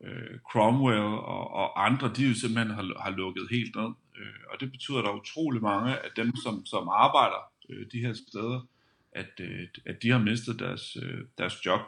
øh, 0.00 0.38
Cromwell 0.50 1.00
og, 1.00 1.50
og 1.50 1.86
andre, 1.86 2.12
de 2.16 2.28
jo 2.28 2.34
simpelthen 2.34 2.74
har, 2.74 3.02
har 3.02 3.10
lukket 3.10 3.46
helt 3.50 3.76
ned. 3.76 3.90
Øh, 4.18 4.40
og 4.50 4.60
det 4.60 4.70
betyder, 4.70 4.98
at 4.98 5.04
der 5.04 5.10
er 5.10 5.20
utrolig 5.20 5.62
mange 5.62 5.98
af 5.98 6.10
dem, 6.16 6.36
som, 6.36 6.66
som 6.66 6.88
arbejder 6.88 7.40
øh, 7.70 7.86
de 7.92 8.00
her 8.00 8.14
steder, 8.28 8.66
at, 9.12 9.40
øh, 9.40 9.68
at 9.86 10.02
de 10.02 10.10
har 10.10 10.18
mistet 10.18 10.58
deres, 10.58 10.96
øh, 11.02 11.20
deres 11.38 11.66
job. 11.66 11.80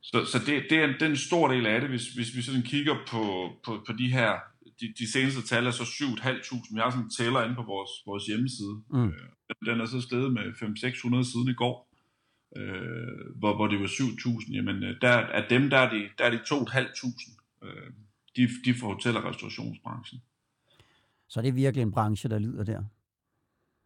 Så, 0.00 0.24
så 0.24 0.38
det, 0.38 0.64
det, 0.70 0.78
er 0.78 0.84
en, 0.84 0.94
det 0.94 1.02
er 1.02 1.06
en 1.06 1.16
stor 1.16 1.48
del 1.48 1.66
af 1.66 1.80
det, 1.80 1.90
hvis, 1.90 2.08
hvis 2.08 2.36
vi 2.36 2.42
sådan 2.42 2.62
kigger 2.62 2.96
på, 3.08 3.52
på, 3.64 3.84
på 3.86 3.92
de 3.92 4.12
her, 4.12 4.38
de, 4.80 4.94
de 4.98 5.12
seneste 5.12 5.42
tal 5.42 5.66
er 5.66 5.70
så 5.70 5.82
7.500. 5.82 6.74
Vi 6.74 6.80
har 6.80 6.90
sådan 6.90 7.04
en 7.04 7.10
tæller 7.10 7.42
inde 7.42 7.54
på 7.54 7.62
vores, 7.62 7.90
vores 8.06 8.26
hjemmeside. 8.26 8.82
Mm. 8.90 9.08
Øh, 9.08 9.66
den 9.66 9.80
er 9.80 9.86
så 9.86 10.00
steget 10.00 10.32
med 10.32 10.42
500-600 10.42 11.32
siden 11.32 11.48
i 11.48 11.54
går 11.54 11.91
øh, 12.56 13.36
hvor, 13.36 13.56
hvor 13.56 13.66
det 13.66 13.80
var 13.80 13.86
7.000, 13.86 14.52
jamen 14.52 14.82
øh, 14.82 15.00
der, 15.00 15.16
af 15.16 15.46
dem, 15.50 15.70
der 15.70 15.78
er 15.78 15.90
de, 15.90 16.08
der 16.18 16.24
er 16.24 16.30
de 16.30 16.36
2.500, 16.36 17.66
øh, 17.66 17.90
de, 18.36 18.48
de 18.64 18.74
får 18.74 18.94
hotel- 18.94 19.16
og 19.16 19.24
restaurationsbranchen. 19.24 20.22
Så 21.28 21.42
det 21.42 21.48
er 21.48 21.52
virkelig 21.52 21.82
en 21.82 21.92
branche, 21.92 22.28
der 22.28 22.38
lider 22.38 22.64
der? 22.64 22.82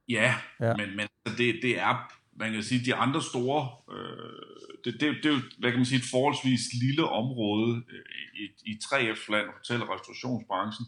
Ja, 0.08 0.34
ja. 0.60 0.76
men, 0.76 0.96
men 0.96 1.06
altså, 1.24 1.38
det, 1.38 1.58
det 1.62 1.78
er, 1.78 2.12
man 2.36 2.52
kan 2.52 2.62
sige, 2.62 2.84
de 2.84 2.94
andre 2.94 3.22
store, 3.22 3.68
øh, 3.96 4.82
det, 4.84 5.00
det, 5.00 5.16
det 5.22 5.26
er 5.26 5.34
jo, 5.34 5.40
hvad 5.58 5.70
kan 5.70 5.78
man 5.78 5.86
sige, 5.86 5.98
et 5.98 6.10
forholdsvis 6.10 6.60
lille 6.82 7.04
område 7.08 7.82
øh, 7.90 8.42
i, 8.42 8.70
i 8.72 8.78
3F-land, 8.84 9.46
hotel- 9.56 9.82
og 9.82 9.90
restaurationsbranchen. 9.94 10.86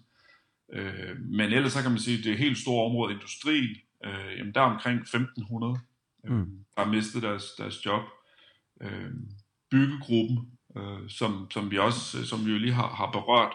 Øh, 0.73 1.20
men 1.20 1.52
ellers 1.52 1.73
så 1.73 1.82
kan 1.82 1.90
man 1.90 2.00
sige, 2.00 2.23
det 2.23 2.32
er 2.32 2.37
helt 2.37 2.58
store 2.58 2.85
område, 2.85 3.14
industrien, 3.14 3.76
øh, 4.04 4.38
jamen 4.38 4.54
der 4.54 4.61
er 4.61 4.75
omkring 4.75 5.00
1.500 5.00 5.14
øh, 5.14 5.78
mm. 6.25 6.65
der 6.77 6.83
har 6.85 6.91
mistet 6.91 7.23
deres, 7.23 7.45
deres 7.59 7.87
job. 7.87 8.03
Øh, 8.81 9.11
byggegruppen, 9.71 10.59
øh, 10.77 11.11
som, 11.11 11.51
som 11.51 11.71
vi 11.71 11.79
også 11.79 12.27
som 12.27 12.47
vi 12.47 12.53
jo 12.53 12.59
lige 12.59 12.73
har, 12.73 12.89
har 12.89 13.11
berørt, 13.11 13.53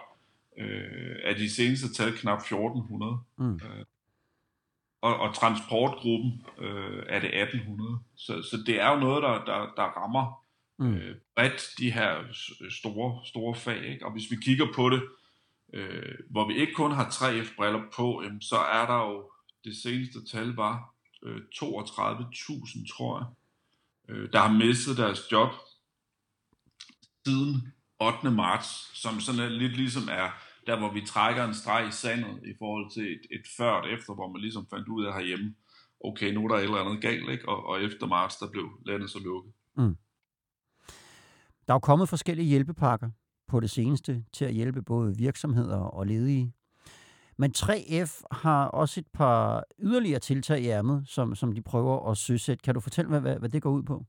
øh, 0.57 1.15
er 1.23 1.33
de 1.33 1.49
seneste 1.49 1.93
tal 1.93 2.17
knap 2.17 2.39
1400. 2.39 3.17
Mm. 3.37 3.53
Øh, 3.53 3.85
og, 5.01 5.19
og 5.19 5.35
transportgruppen 5.35 6.45
øh, 6.59 7.03
er 7.07 7.19
det 7.19 7.41
1800. 7.41 7.99
Så, 8.15 8.41
så 8.41 8.63
det 8.65 8.81
er 8.81 8.89
jo 8.89 8.99
noget, 8.99 9.23
der, 9.23 9.45
der, 9.45 9.73
der 9.75 9.83
rammer 9.83 10.45
mm. 10.79 10.93
øh, 10.93 11.15
bredt 11.35 11.69
de 11.77 11.91
her 11.91 12.23
store, 12.69 13.25
store 13.25 13.55
fag. 13.55 13.85
Ikke? 13.85 14.05
Og 14.05 14.11
hvis 14.11 14.31
vi 14.31 14.35
kigger 14.35 14.67
på 14.75 14.89
det, 14.89 15.03
øh, 15.73 16.15
hvor 16.29 16.47
vi 16.47 16.55
ikke 16.55 16.73
kun 16.73 16.91
har 16.91 17.09
3F-briller 17.09 17.81
på, 17.95 18.21
jamen, 18.23 18.41
så 18.41 18.55
er 18.55 18.85
der 18.85 19.11
jo, 19.11 19.29
det 19.63 19.77
seneste 19.77 20.25
tal 20.25 20.47
var 20.47 20.92
Øh, 21.25 21.41
32.000, 21.55 22.95
tror 22.95 23.19
jeg, 23.19 23.27
øh, 24.09 24.31
der 24.33 24.39
har 24.39 24.57
mistet 24.57 24.97
deres 24.97 25.31
job 25.31 25.49
siden 27.25 27.73
8. 28.01 28.31
marts, 28.31 29.01
som 29.01 29.19
sådan 29.19 29.41
er 29.41 29.49
lidt 29.49 29.77
ligesom 29.77 30.03
er 30.11 30.29
der, 30.67 30.77
hvor 30.77 30.93
vi 30.93 31.01
trækker 31.05 31.45
en 31.45 31.53
streg 31.53 31.87
i 31.87 31.91
sandet 31.91 32.43
i 32.43 32.53
forhold 32.59 32.91
til 32.91 33.03
et, 33.03 33.21
et 33.31 33.45
før 33.57 33.71
og 33.71 33.87
et 33.87 33.93
efter, 33.93 34.13
hvor 34.13 34.27
man 34.31 34.41
ligesom 34.41 34.67
fandt 34.69 34.87
ud 34.87 35.05
af 35.05 35.13
herhjemme, 35.13 35.55
okay, 36.03 36.33
nu 36.33 36.43
er 36.43 36.47
der 36.47 36.55
et 36.55 36.63
eller 36.63 36.77
andet 36.77 37.01
galt, 37.01 37.29
ikke? 37.29 37.49
Og, 37.49 37.65
og 37.65 37.83
efter 37.83 38.07
marts, 38.07 38.37
der 38.37 38.51
blev 38.51 38.69
landet 38.85 39.09
så 39.09 39.19
lukket. 39.19 39.53
Mm. 39.77 39.97
Der 41.67 41.73
er 41.73 41.75
jo 41.75 41.79
kommet 41.79 42.09
forskellige 42.09 42.47
hjælpepakker 42.47 43.09
på 43.47 43.59
det 43.59 43.69
seneste 43.69 44.25
til 44.33 44.45
at 44.45 44.53
hjælpe 44.53 44.81
både 44.81 45.17
virksomheder 45.17 45.77
og 45.77 46.07
ledige. 46.07 46.53
Men 47.37 47.53
3F 47.57 48.21
har 48.31 48.65
også 48.65 48.99
et 48.99 49.07
par 49.13 49.63
yderligere 49.79 50.19
tiltag 50.19 50.61
i 50.61 50.67
ærmet, 50.67 51.03
som, 51.07 51.35
som 51.35 51.51
de 51.51 51.61
prøver 51.61 52.11
at 52.11 52.17
søsætte. 52.17 52.61
Kan 52.61 52.73
du 52.73 52.79
fortælle, 52.79 53.09
hvad, 53.09 53.21
hvad, 53.21 53.39
hvad 53.39 53.49
det 53.49 53.61
går 53.61 53.71
ud 53.71 53.83
på? 53.83 54.05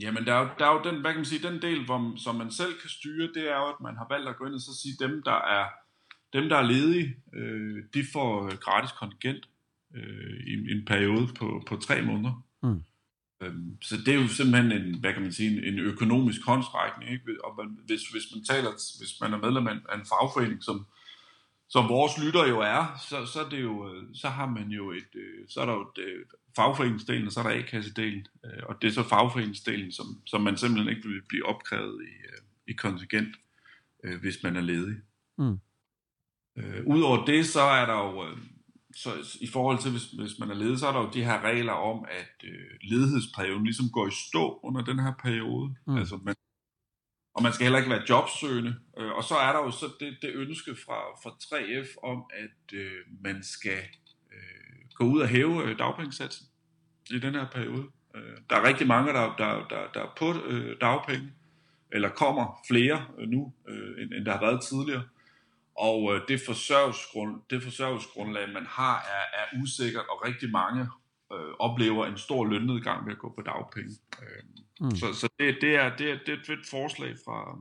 Jamen, 0.00 0.26
der 0.26 0.34
er, 0.34 0.40
jo, 0.40 0.48
der 0.58 0.66
er 0.66 0.72
jo 0.72 0.92
den, 0.92 1.00
hvad 1.00 1.10
kan 1.10 1.18
man 1.18 1.24
sige, 1.24 1.48
den 1.48 1.62
del, 1.62 1.84
hvor, 1.84 2.12
som 2.16 2.34
man 2.34 2.50
selv 2.50 2.72
kan 2.80 2.90
styre, 2.90 3.28
det 3.34 3.50
er 3.50 3.56
jo, 3.56 3.68
at 3.68 3.80
man 3.80 3.96
har 3.96 4.06
valgt 4.10 4.28
at 4.28 4.36
gå 4.36 4.46
ind 4.46 4.54
og 4.54 4.60
så 4.60 4.80
sige, 4.82 4.96
dem, 5.00 5.22
der 5.22 5.38
er, 5.58 5.66
dem, 6.32 6.48
der 6.48 6.56
er 6.56 6.62
ledige, 6.62 7.16
øh, 7.34 7.84
de 7.94 8.04
får 8.12 8.56
gratis 8.56 8.92
kontingent 8.92 9.48
øh, 9.94 10.36
i, 10.46 10.72
en 10.72 10.84
periode 10.86 11.26
på, 11.38 11.62
på 11.66 11.76
tre 11.76 12.02
måneder. 12.02 12.44
Mm. 12.62 12.82
Øhm, 13.42 13.82
så 13.82 13.96
det 13.96 14.14
er 14.14 14.20
jo 14.22 14.28
simpelthen 14.28 14.72
en, 14.72 15.00
hvad 15.00 15.12
kan 15.12 15.22
man 15.22 15.32
sige, 15.32 15.68
en 15.68 15.78
økonomisk 15.78 16.40
håndsrækning. 16.46 17.10
Ikke? 17.12 17.44
Og 17.44 17.54
man, 17.56 17.78
hvis, 17.86 18.02
hvis 18.12 18.26
man 18.34 18.44
taler, 18.44 18.70
hvis 18.98 19.20
man 19.20 19.32
er 19.32 19.38
medlem 19.38 19.66
af 19.66 19.94
en 19.94 20.06
fagforening, 20.12 20.62
som, 20.62 20.86
som 21.68 21.88
vores 21.88 22.18
lytter 22.24 22.46
jo 22.46 22.60
er, 22.60 22.96
så, 23.08 23.26
så, 23.26 23.44
er 23.44 23.48
det 23.48 23.62
jo, 23.62 23.94
så 24.14 24.28
har 24.28 24.46
man 24.46 24.68
jo 24.68 24.90
et, 24.90 25.12
så 25.48 25.60
er 25.60 25.66
der 25.66 25.72
jo 25.72 25.82
et, 25.82 26.24
fagforeningsdelen, 26.56 27.26
og 27.26 27.32
så 27.32 27.40
er 27.40 27.44
der 27.44 27.58
A-kassedelen, 27.58 28.26
og 28.62 28.82
det 28.82 28.88
er 28.88 28.92
så 28.92 29.02
fagforeningsdelen, 29.02 29.92
som, 29.92 30.06
som 30.26 30.40
man 30.40 30.56
simpelthen 30.56 30.96
ikke 30.96 31.08
vil 31.08 31.22
blive 31.28 31.46
opkrævet 31.46 32.02
i, 32.02 32.12
i 32.70 32.72
kontingent, 32.72 33.36
hvis 34.20 34.42
man 34.42 34.56
er 34.56 34.60
ledig. 34.60 34.96
Mm. 35.38 35.58
Øh, 36.58 36.86
Udover 36.86 37.24
det, 37.24 37.46
så 37.46 37.60
er 37.60 37.86
der 37.86 37.94
jo, 37.94 38.26
så 38.96 39.10
i 39.40 39.46
forhold 39.46 39.78
til, 39.78 39.90
hvis, 39.90 40.10
hvis 40.10 40.38
man 40.38 40.50
er 40.50 40.54
ledig, 40.54 40.78
så 40.78 40.86
er 40.86 40.92
der 40.92 41.00
jo 41.00 41.10
de 41.14 41.24
her 41.24 41.40
regler 41.40 41.72
om, 41.72 42.04
at 42.10 42.34
øh, 42.44 42.70
ledighedsperioden 42.82 43.64
ligesom 43.64 43.90
går 43.92 44.06
i 44.06 44.10
stå 44.28 44.60
under 44.62 44.84
den 44.84 44.98
her 44.98 45.12
periode. 45.22 45.74
Mm. 45.86 45.96
Altså, 45.96 46.16
man, 46.16 46.34
og 47.38 47.42
man 47.42 47.52
skal 47.52 47.64
heller 47.64 47.78
ikke 47.78 47.90
være 47.90 48.02
jobsøgende. 48.08 48.76
Øh, 48.98 49.10
og 49.12 49.24
så 49.24 49.34
er 49.34 49.52
der 49.52 49.58
jo 49.58 49.70
så 49.70 49.86
det, 50.00 50.18
det 50.22 50.30
ønske 50.34 50.76
fra, 50.84 50.98
fra 51.22 51.30
3F 51.30 51.88
om, 52.02 52.24
at 52.34 52.74
øh, 52.78 52.92
man 53.20 53.42
skal 53.42 53.82
øh, 54.32 54.78
gå 54.94 55.04
ud 55.04 55.20
og 55.20 55.28
hæve 55.28 55.64
øh, 55.64 55.78
dagpengesatsen 55.78 56.46
i 57.10 57.18
den 57.18 57.34
her 57.34 57.46
periode. 57.52 57.84
Øh, 58.14 58.36
der 58.50 58.56
er 58.56 58.68
rigtig 58.68 58.86
mange, 58.86 59.12
der, 59.12 59.36
der, 59.36 59.66
der, 59.70 59.90
der 59.94 60.00
er 60.00 60.12
på 60.18 60.34
øh, 60.46 60.76
dagpenge, 60.80 61.32
eller 61.92 62.08
kommer 62.08 62.64
flere 62.68 63.06
øh, 63.18 63.28
nu, 63.28 63.52
øh, 63.68 64.02
end, 64.02 64.12
end 64.12 64.24
der 64.24 64.32
har 64.32 64.40
været 64.40 64.62
tidligere 64.62 65.02
og 65.78 66.14
øh, 66.14 66.20
det, 66.28 66.40
forsørgelsesgrund, 66.46 67.42
det 67.50 67.62
forsørgelsesgrundlag, 67.62 68.48
man 68.48 68.66
har, 68.66 68.96
er, 68.96 69.40
er 69.40 69.62
usikkert, 69.62 70.04
og 70.10 70.24
rigtig 70.26 70.50
mange 70.50 70.88
øh, 71.32 71.54
oplever 71.58 72.06
en 72.06 72.16
stor 72.16 72.44
lønnedgang 72.44 73.06
ved 73.06 73.12
at 73.12 73.18
gå 73.18 73.32
på 73.36 73.42
dagpenge. 73.42 73.94
Øh, 74.22 74.42
mm. 74.80 74.90
Så, 74.90 75.12
så 75.12 75.28
det, 75.38 75.58
det, 75.60 75.76
er, 75.76 75.96
det, 75.96 76.10
er, 76.10 76.18
det 76.26 76.48
er 76.48 76.52
et 76.52 76.66
forslag 76.70 77.14
fra, 77.24 77.58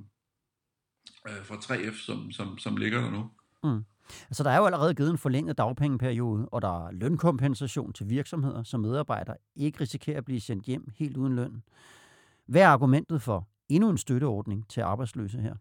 øh, 1.30 1.46
fra 1.46 1.56
3F, 1.56 2.06
som, 2.06 2.32
som, 2.32 2.58
som 2.58 2.78
ligger 2.78 3.02
der 3.02 3.10
nu. 3.10 3.30
Mm. 3.64 3.86
Altså, 4.30 4.44
der 4.44 4.50
er 4.50 4.58
jo 4.58 4.66
allerede 4.66 4.96
givet 4.96 5.10
en 5.10 5.18
forlænget 5.18 5.58
dagpengeperiode, 5.58 6.50
og 6.52 6.62
der 6.62 6.88
er 6.88 6.92
lønkompensation 6.92 7.94
til 7.94 8.10
virksomheder, 8.10 8.64
som 8.64 8.80
medarbejdere 8.80 9.38
ikke 9.56 9.82
risikerer 9.82 10.18
at 10.18 10.26
blive 10.26 10.42
sendt 10.42 10.66
hjem 10.66 10.92
helt 10.96 11.18
uden 11.18 11.36
løn. 11.36 11.64
Hvad 12.46 12.62
er 12.62 12.68
argumentet 12.68 13.22
for 13.22 13.48
endnu 13.70 13.90
en 13.90 13.98
støtteordning 13.98 14.70
til 14.70 14.82
arbejdsløse 14.82 15.40
her? 15.40 15.56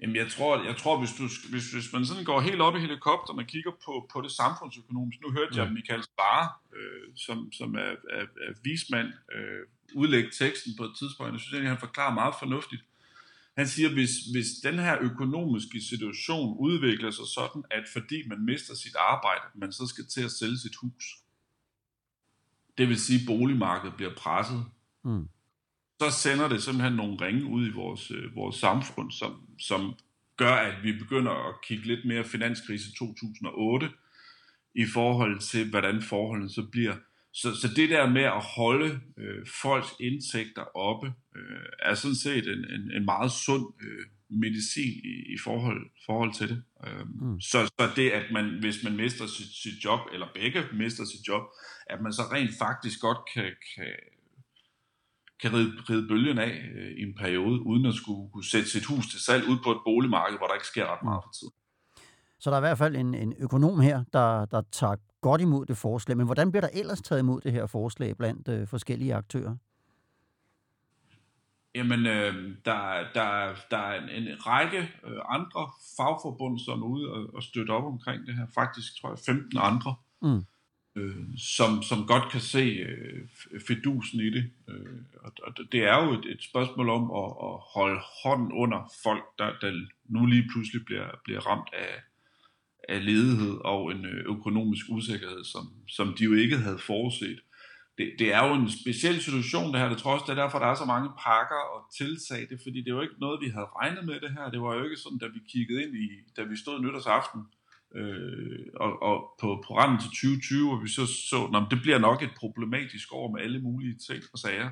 Jamen, 0.00 0.16
jeg 0.16 0.28
tror, 0.30 0.64
jeg 0.64 0.76
tror 0.76 0.98
hvis, 0.98 1.12
du, 1.18 1.24
hvis, 1.50 1.72
hvis 1.72 1.92
man 1.92 2.06
sådan 2.06 2.24
går 2.24 2.40
helt 2.40 2.60
op 2.60 2.76
i 2.76 2.80
helikopteren 2.80 3.38
og 3.38 3.46
kigger 3.46 3.70
på, 3.84 4.08
på 4.12 4.20
det 4.20 4.30
samfundsøkonomiske, 4.30 5.22
nu 5.22 5.32
hørte 5.32 5.60
jeg 5.60 5.72
Michael 5.72 6.02
Spare, 6.02 6.48
øh, 6.76 7.16
som, 7.16 7.52
som 7.52 7.74
er, 7.74 7.94
er, 8.18 8.26
er 8.46 8.52
vismand, 8.62 9.08
øh, 9.34 9.60
udlægge 9.94 10.30
teksten 10.30 10.72
på 10.78 10.84
et 10.84 10.92
tidspunkt, 10.98 11.32
jeg 11.32 11.40
synes 11.40 11.52
egentlig, 11.52 11.70
han 11.70 11.86
forklarer 11.86 12.14
meget 12.14 12.34
fornuftigt. 12.38 12.82
Han 13.56 13.68
siger, 13.68 13.88
hvis, 13.92 14.10
hvis 14.32 14.46
den 14.62 14.78
her 14.78 14.98
økonomiske 15.00 15.80
situation 15.80 16.56
udvikler 16.58 17.10
sig 17.10 17.24
sådan, 17.34 17.62
at 17.70 17.84
fordi 17.92 18.28
man 18.28 18.44
mister 18.44 18.74
sit 18.74 18.96
arbejde, 18.96 19.44
man 19.54 19.72
så 19.72 19.86
skal 19.86 20.06
til 20.06 20.22
at 20.22 20.30
sælge 20.30 20.58
sit 20.58 20.76
hus, 20.76 21.04
det 22.78 22.88
vil 22.88 23.00
sige, 23.00 23.20
at 23.20 23.26
boligmarkedet 23.26 23.96
bliver 23.96 24.14
presset, 24.14 24.64
mm 25.04 25.28
så 26.00 26.10
sender 26.10 26.48
det 26.48 26.62
simpelthen 26.62 26.92
nogle 26.92 27.16
ringe 27.26 27.44
ud 27.44 27.66
i 27.66 27.70
vores, 27.70 28.10
øh, 28.10 28.36
vores 28.36 28.56
samfund, 28.56 29.12
som, 29.12 29.32
som 29.58 29.94
gør, 30.36 30.52
at 30.52 30.74
vi 30.82 30.92
begynder 30.92 31.48
at 31.48 31.54
kigge 31.62 31.86
lidt 31.86 32.04
mere 32.04 32.24
finanskrise 32.24 32.94
2008 32.98 33.90
i 34.74 34.84
forhold 34.94 35.40
til, 35.40 35.70
hvordan 35.70 36.02
forholdene 36.02 36.50
så 36.50 36.62
bliver. 36.72 36.94
Så, 37.32 37.54
så 37.54 37.68
det 37.76 37.90
der 37.90 38.10
med 38.10 38.22
at 38.22 38.44
holde 38.56 39.00
øh, 39.18 39.46
folks 39.62 39.88
indtægter 40.00 40.76
oppe, 40.76 41.12
øh, 41.36 41.66
er 41.78 41.94
sådan 41.94 42.14
set 42.14 42.46
en, 42.48 42.64
en, 42.70 42.90
en 42.96 43.04
meget 43.04 43.32
sund 43.32 43.66
øh, 43.82 44.06
medicin 44.28 45.00
i, 45.04 45.34
i 45.34 45.38
forhold, 45.44 45.90
forhold 46.06 46.34
til 46.34 46.48
det. 46.48 46.62
Øh, 46.86 47.06
mm. 47.20 47.40
så, 47.40 47.66
så 47.66 47.90
det, 47.96 48.10
at 48.10 48.32
man, 48.32 48.58
hvis 48.60 48.84
man 48.84 48.96
mister 48.96 49.26
sit, 49.26 49.54
sit 49.62 49.84
job, 49.84 50.00
eller 50.12 50.26
begge 50.34 50.64
mister 50.72 51.04
sit 51.04 51.28
job, 51.28 51.42
at 51.86 52.00
man 52.00 52.12
så 52.12 52.22
rent 52.32 52.50
faktisk 52.58 53.00
godt 53.00 53.18
kan, 53.34 53.50
kan 53.74 53.86
kan 55.44 55.52
ride, 55.58 55.72
ride 55.90 56.08
bølgen 56.08 56.38
af 56.38 56.52
øh, 56.74 56.90
i 57.00 57.02
en 57.02 57.14
periode, 57.14 57.66
uden 57.66 57.86
at 57.86 57.94
skulle 57.94 58.30
kunne 58.32 58.44
sætte 58.44 58.68
sit 58.70 58.84
hus 58.84 59.06
til 59.06 59.20
salg 59.20 59.48
ud 59.48 59.58
på 59.64 59.70
et 59.70 59.80
boligmarked, 59.84 60.38
hvor 60.38 60.46
der 60.46 60.54
ikke 60.54 60.66
sker 60.66 60.86
ret 60.92 61.02
meget 61.04 61.22
for 61.24 61.30
tiden. 61.38 61.54
Så 62.40 62.50
der 62.50 62.56
er 62.56 62.60
i 62.60 62.68
hvert 62.68 62.78
fald 62.78 62.96
en, 62.96 63.14
en 63.14 63.34
økonom 63.38 63.80
her, 63.80 64.04
der, 64.12 64.44
der 64.44 64.62
tager 64.72 64.96
godt 65.20 65.40
imod 65.40 65.66
det 65.66 65.76
forslag. 65.76 66.16
Men 66.16 66.26
hvordan 66.26 66.50
bliver 66.50 66.60
der 66.60 66.80
ellers 66.80 67.00
taget 67.00 67.20
imod 67.20 67.40
det 67.40 67.52
her 67.52 67.66
forslag 67.66 68.16
blandt 68.16 68.48
øh, 68.48 68.68
forskellige 68.68 69.14
aktører? 69.14 69.56
Jamen, 71.74 72.06
øh, 72.06 72.34
der, 72.64 72.80
der, 73.14 73.54
der 73.70 73.76
er 73.76 74.02
en, 74.02 74.08
en 74.08 74.46
række 74.46 74.78
øh, 74.78 75.20
andre 75.28 75.70
fagforbund, 75.96 76.58
som 76.58 76.82
er 76.82 76.86
ude 76.86 77.10
og, 77.12 77.34
og 77.34 77.42
støtte 77.42 77.70
op 77.70 77.84
omkring 77.84 78.26
det 78.26 78.34
her. 78.34 78.46
Faktisk, 78.54 79.00
tror 79.00 79.08
jeg, 79.10 79.18
15 79.26 79.58
andre. 79.58 79.94
Mm 80.22 80.44
øh, 80.96 81.16
som, 81.56 81.82
som 81.82 82.06
godt 82.06 82.32
kan 82.32 82.40
se 82.40 82.58
øh, 82.58 83.28
fedusen 83.68 84.20
i 84.20 84.30
det. 84.30 84.50
Øh, 84.68 84.98
og, 85.20 85.32
og 85.42 85.52
det 85.72 85.84
er 85.84 86.04
jo 86.04 86.12
et, 86.12 86.26
et 86.26 86.42
spørgsmål 86.42 86.88
om 86.88 87.02
at, 87.02 87.30
at 87.48 87.56
holde 87.74 88.00
hånden 88.22 88.52
under 88.52 88.92
folk, 89.02 89.24
der, 89.38 89.52
der 89.60 89.86
nu 90.08 90.26
lige 90.26 90.48
pludselig 90.52 90.84
bliver, 90.84 91.06
bliver 91.24 91.40
ramt 91.40 91.68
af, 91.72 91.94
af 92.88 93.04
ledighed 93.04 93.56
og 93.64 93.92
en 93.92 94.04
øh, 94.06 94.24
økonomisk 94.36 94.86
usikkerhed, 94.88 95.44
som, 95.44 95.72
som 95.88 96.14
de 96.18 96.24
jo 96.24 96.34
ikke 96.34 96.56
havde 96.56 96.78
forudset. 96.78 97.40
Det, 97.98 98.12
det 98.18 98.32
er 98.34 98.48
jo 98.48 98.54
en 98.54 98.70
speciel 98.70 99.22
situation, 99.22 99.72
det 99.72 99.80
her. 99.80 99.88
Det 99.88 99.98
tror 99.98 100.12
også, 100.14 100.24
det 100.28 100.38
er 100.38 100.42
derfor, 100.42 100.58
der 100.58 100.66
er 100.66 100.74
så 100.74 100.84
mange 100.84 101.10
pakker 101.26 101.62
og 101.74 101.80
tiltag. 101.98 102.40
Det 102.50 102.60
fordi, 102.62 102.78
det 102.78 102.90
er 102.90 102.94
jo 102.94 103.06
ikke 103.08 103.20
noget, 103.20 103.40
vi 103.40 103.48
havde 103.48 103.66
regnet 103.80 104.04
med 104.04 104.20
det 104.20 104.30
her. 104.30 104.50
Det 104.50 104.60
var 104.62 104.74
jo 104.74 104.84
ikke 104.84 104.96
sådan, 104.96 105.18
da 105.18 105.26
vi 105.26 105.40
kiggede 105.52 105.82
ind 105.82 105.94
i, 105.96 106.06
da 106.36 106.42
vi 106.42 106.56
stod 106.56 106.80
nytårsaften, 106.80 107.40
øh, 107.40 107.63
og, 108.74 109.02
og 109.02 109.16
på 109.40 109.62
programmet 109.66 110.00
til 110.00 110.10
2020, 110.10 110.68
hvor 110.68 110.80
vi 110.80 110.88
så 110.88 111.06
så, 111.06 111.38
at 111.54 111.70
det 111.70 111.82
bliver 111.82 111.98
nok 111.98 112.22
et 112.22 112.30
problematisk 112.36 113.12
år 113.12 113.32
med 113.32 113.40
alle 113.40 113.60
mulige 113.60 113.98
ting 114.08 114.22
og 114.32 114.38
sager, 114.38 114.70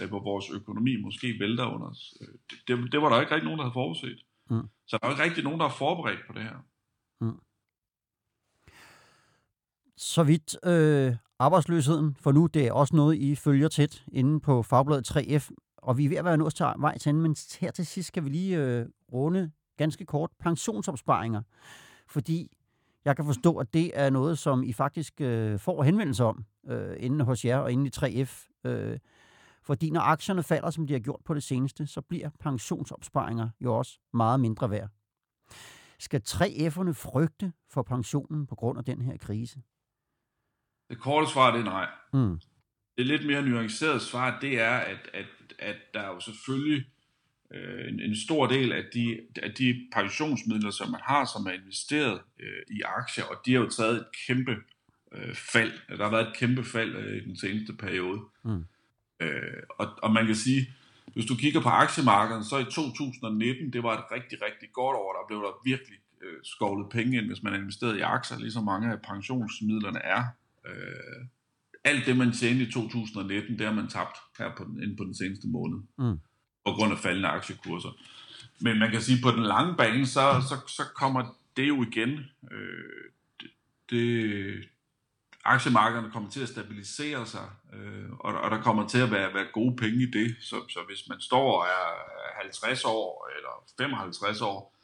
øh, 0.00 0.08
hvor 0.08 0.22
vores 0.22 0.50
økonomi 0.50 0.96
måske 0.96 1.36
vælter 1.40 1.66
under 1.74 1.86
os. 1.86 2.14
Øh, 2.20 2.28
det, 2.50 2.58
det, 2.68 2.92
det 2.92 3.02
var 3.02 3.08
der 3.08 3.20
ikke 3.20 3.34
rigtig 3.34 3.44
nogen, 3.44 3.58
der 3.58 3.64
havde 3.64 3.72
forudset. 3.72 4.22
Mm. 4.50 4.68
Så 4.86 4.98
der 4.98 5.06
er 5.06 5.10
ikke 5.10 5.24
rigtig 5.24 5.44
nogen, 5.44 5.60
der 5.60 5.66
er 5.66 5.70
forberedt 5.70 6.20
på 6.26 6.32
det 6.32 6.42
her. 6.42 6.56
Mm. 7.20 7.40
Så 9.96 10.22
vidt 10.22 10.56
øh, 10.64 11.16
arbejdsløsheden, 11.38 12.16
for 12.20 12.32
nu 12.32 12.46
det 12.46 12.66
er 12.66 12.72
også 12.72 12.96
noget, 12.96 13.16
I 13.16 13.34
følger 13.34 13.68
tæt 13.68 14.04
inde 14.12 14.40
på 14.40 14.62
Fagbladet 14.62 15.10
3F, 15.10 15.50
og 15.76 15.98
vi 15.98 16.04
er 16.04 16.08
ved 16.08 16.16
at 16.16 16.24
være 16.24 16.36
nået 16.36 16.54
til 16.54 16.66
vej 16.78 16.98
til 16.98 17.14
men 17.14 17.36
her 17.60 17.70
til 17.70 17.86
sidst 17.86 18.08
skal 18.08 18.24
vi 18.24 18.28
lige 18.28 18.56
øh, 18.58 18.86
runde 19.12 19.50
ganske 19.76 20.06
kort 20.06 20.30
pensionsopsparinger. 20.40 21.42
Fordi 22.08 22.50
jeg 23.04 23.16
kan 23.16 23.24
forstå, 23.24 23.56
at 23.56 23.74
det 23.74 23.90
er 23.94 24.10
noget, 24.10 24.38
som 24.38 24.62
I 24.62 24.72
faktisk 24.72 25.20
øh, 25.20 25.58
får 25.58 25.82
henvendelse 25.82 26.24
om 26.24 26.44
øh, 26.68 26.96
inden 26.98 27.20
hos 27.20 27.44
jer 27.44 27.58
og 27.58 27.72
inden 27.72 27.86
i 27.86 27.90
3F. 27.96 28.48
Øh, 28.64 28.98
fordi 29.62 29.90
når 29.90 30.00
aktierne 30.00 30.42
falder, 30.42 30.70
som 30.70 30.86
de 30.86 30.92
har 30.92 31.00
gjort 31.00 31.20
på 31.24 31.34
det 31.34 31.42
seneste, 31.42 31.86
så 31.86 32.00
bliver 32.00 32.30
pensionsopsparinger 32.40 33.48
jo 33.60 33.74
også 33.74 33.98
meget 34.12 34.40
mindre 34.40 34.70
værd. 34.70 34.88
Skal 35.98 36.22
3F'erne 36.28 36.92
frygte 36.92 37.52
for 37.70 37.82
pensionen 37.82 38.46
på 38.46 38.54
grund 38.54 38.78
af 38.78 38.84
den 38.84 39.02
her 39.02 39.16
krise? 39.16 39.62
Det 40.90 41.00
korte 41.00 41.26
svar 41.26 41.50
det 41.50 41.60
er 41.60 41.64
nej. 41.64 41.88
Mm. 42.12 42.40
Det 42.98 43.06
lidt 43.06 43.26
mere 43.26 43.42
nuanceret 43.42 44.02
svar, 44.02 44.38
det 44.40 44.60
er, 44.60 44.76
at, 44.76 45.10
at, 45.14 45.26
at 45.58 45.76
der 45.94 46.06
jo 46.06 46.20
selvfølgelig 46.20 46.86
øh, 47.54 47.88
en, 47.88 48.00
en 48.00 48.16
stor 48.16 48.46
del 48.46 48.72
af 48.72 48.84
de, 48.94 49.20
af 49.42 49.50
de 49.54 49.88
pensionsmidler, 49.92 50.70
som 50.70 50.90
man 50.90 51.00
har, 51.04 51.24
som 51.24 51.46
er 51.46 51.52
investeret 51.52 52.20
øh, 52.40 52.76
i 52.76 52.80
aktier, 52.80 53.24
og 53.24 53.36
de 53.46 53.52
har 53.52 53.60
jo 53.60 53.68
taget 53.68 53.96
et 53.96 54.06
kæmpe 54.26 54.56
øh, 55.14 55.34
fald. 55.34 55.72
Der 55.88 56.04
har 56.04 56.10
været 56.10 56.28
et 56.28 56.36
kæmpe 56.36 56.64
fald 56.64 56.96
øh, 56.96 57.16
i 57.16 57.24
den 57.24 57.36
seneste 57.36 57.72
periode. 57.72 58.20
Mm. 58.44 58.64
Øh, 59.20 59.62
og, 59.78 59.86
og 60.02 60.12
man 60.12 60.26
kan 60.26 60.34
sige, 60.34 60.66
hvis 61.14 61.26
du 61.26 61.36
kigger 61.36 61.60
på 61.60 61.68
aktiemarkedet, 61.68 62.46
så 62.46 62.58
i 62.58 62.64
2019, 62.64 63.72
det 63.72 63.82
var 63.82 63.98
et 63.98 64.04
rigtig, 64.12 64.38
rigtig 64.42 64.68
godt 64.72 64.96
år. 64.96 65.12
Der 65.12 65.26
blev 65.28 65.40
der 65.42 65.60
virkelig 65.64 65.98
øh, 66.22 66.38
skovlet 66.44 66.90
penge 66.90 67.18
ind, 67.18 67.26
hvis 67.26 67.42
man 67.42 67.54
investeret 67.54 67.98
i 67.98 68.00
aktier, 68.00 68.38
ligesom 68.38 68.64
mange 68.64 68.92
af 68.92 69.02
pensionsmidlerne 69.02 69.98
er. 69.98 70.24
Øh, 70.66 71.26
alt 71.84 72.06
det, 72.06 72.16
man 72.16 72.32
tjente 72.32 72.62
i 72.62 72.70
2019, 72.72 73.58
det 73.58 73.66
har 73.66 73.74
man 73.74 73.88
tabt 73.88 74.16
her 74.38 74.50
på 74.56 74.64
den, 74.64 74.82
inden 74.82 74.96
på 74.96 75.04
den 75.04 75.14
seneste 75.14 75.48
måned. 75.48 75.78
Mm 75.98 76.18
på 76.64 76.72
grund 76.72 76.92
af 76.92 76.98
faldende 76.98 77.28
aktiekurser. 77.28 77.90
Men 78.60 78.78
man 78.78 78.90
kan 78.90 79.00
sige, 79.00 79.16
at 79.16 79.22
på 79.22 79.30
den 79.30 79.42
lange 79.42 79.76
bane, 79.76 80.06
så, 80.06 80.42
så, 80.48 80.72
så 80.72 80.82
kommer 80.94 81.38
det 81.56 81.68
jo 81.68 81.82
igen. 81.82 82.30
Øh, 82.52 83.04
det, 83.40 83.50
det, 83.90 84.68
aktiemarkederne 85.44 86.10
kommer 86.10 86.30
til 86.30 86.42
at 86.42 86.48
stabilisere 86.48 87.26
sig, 87.26 87.48
øh, 87.72 88.10
og, 88.10 88.34
og 88.34 88.50
der 88.50 88.62
kommer 88.62 88.88
til 88.88 88.98
at 88.98 89.10
være, 89.10 89.34
være 89.34 89.46
gode 89.52 89.76
penge 89.76 90.02
i 90.02 90.10
det. 90.10 90.36
Så, 90.40 90.56
så 90.68 90.80
hvis 90.88 91.08
man 91.08 91.20
står 91.20 91.60
og 91.60 91.66
er 91.66 92.42
50 92.42 92.84
år 92.84 93.30
eller 93.36 93.64
55 93.78 94.40
år, 94.40 94.76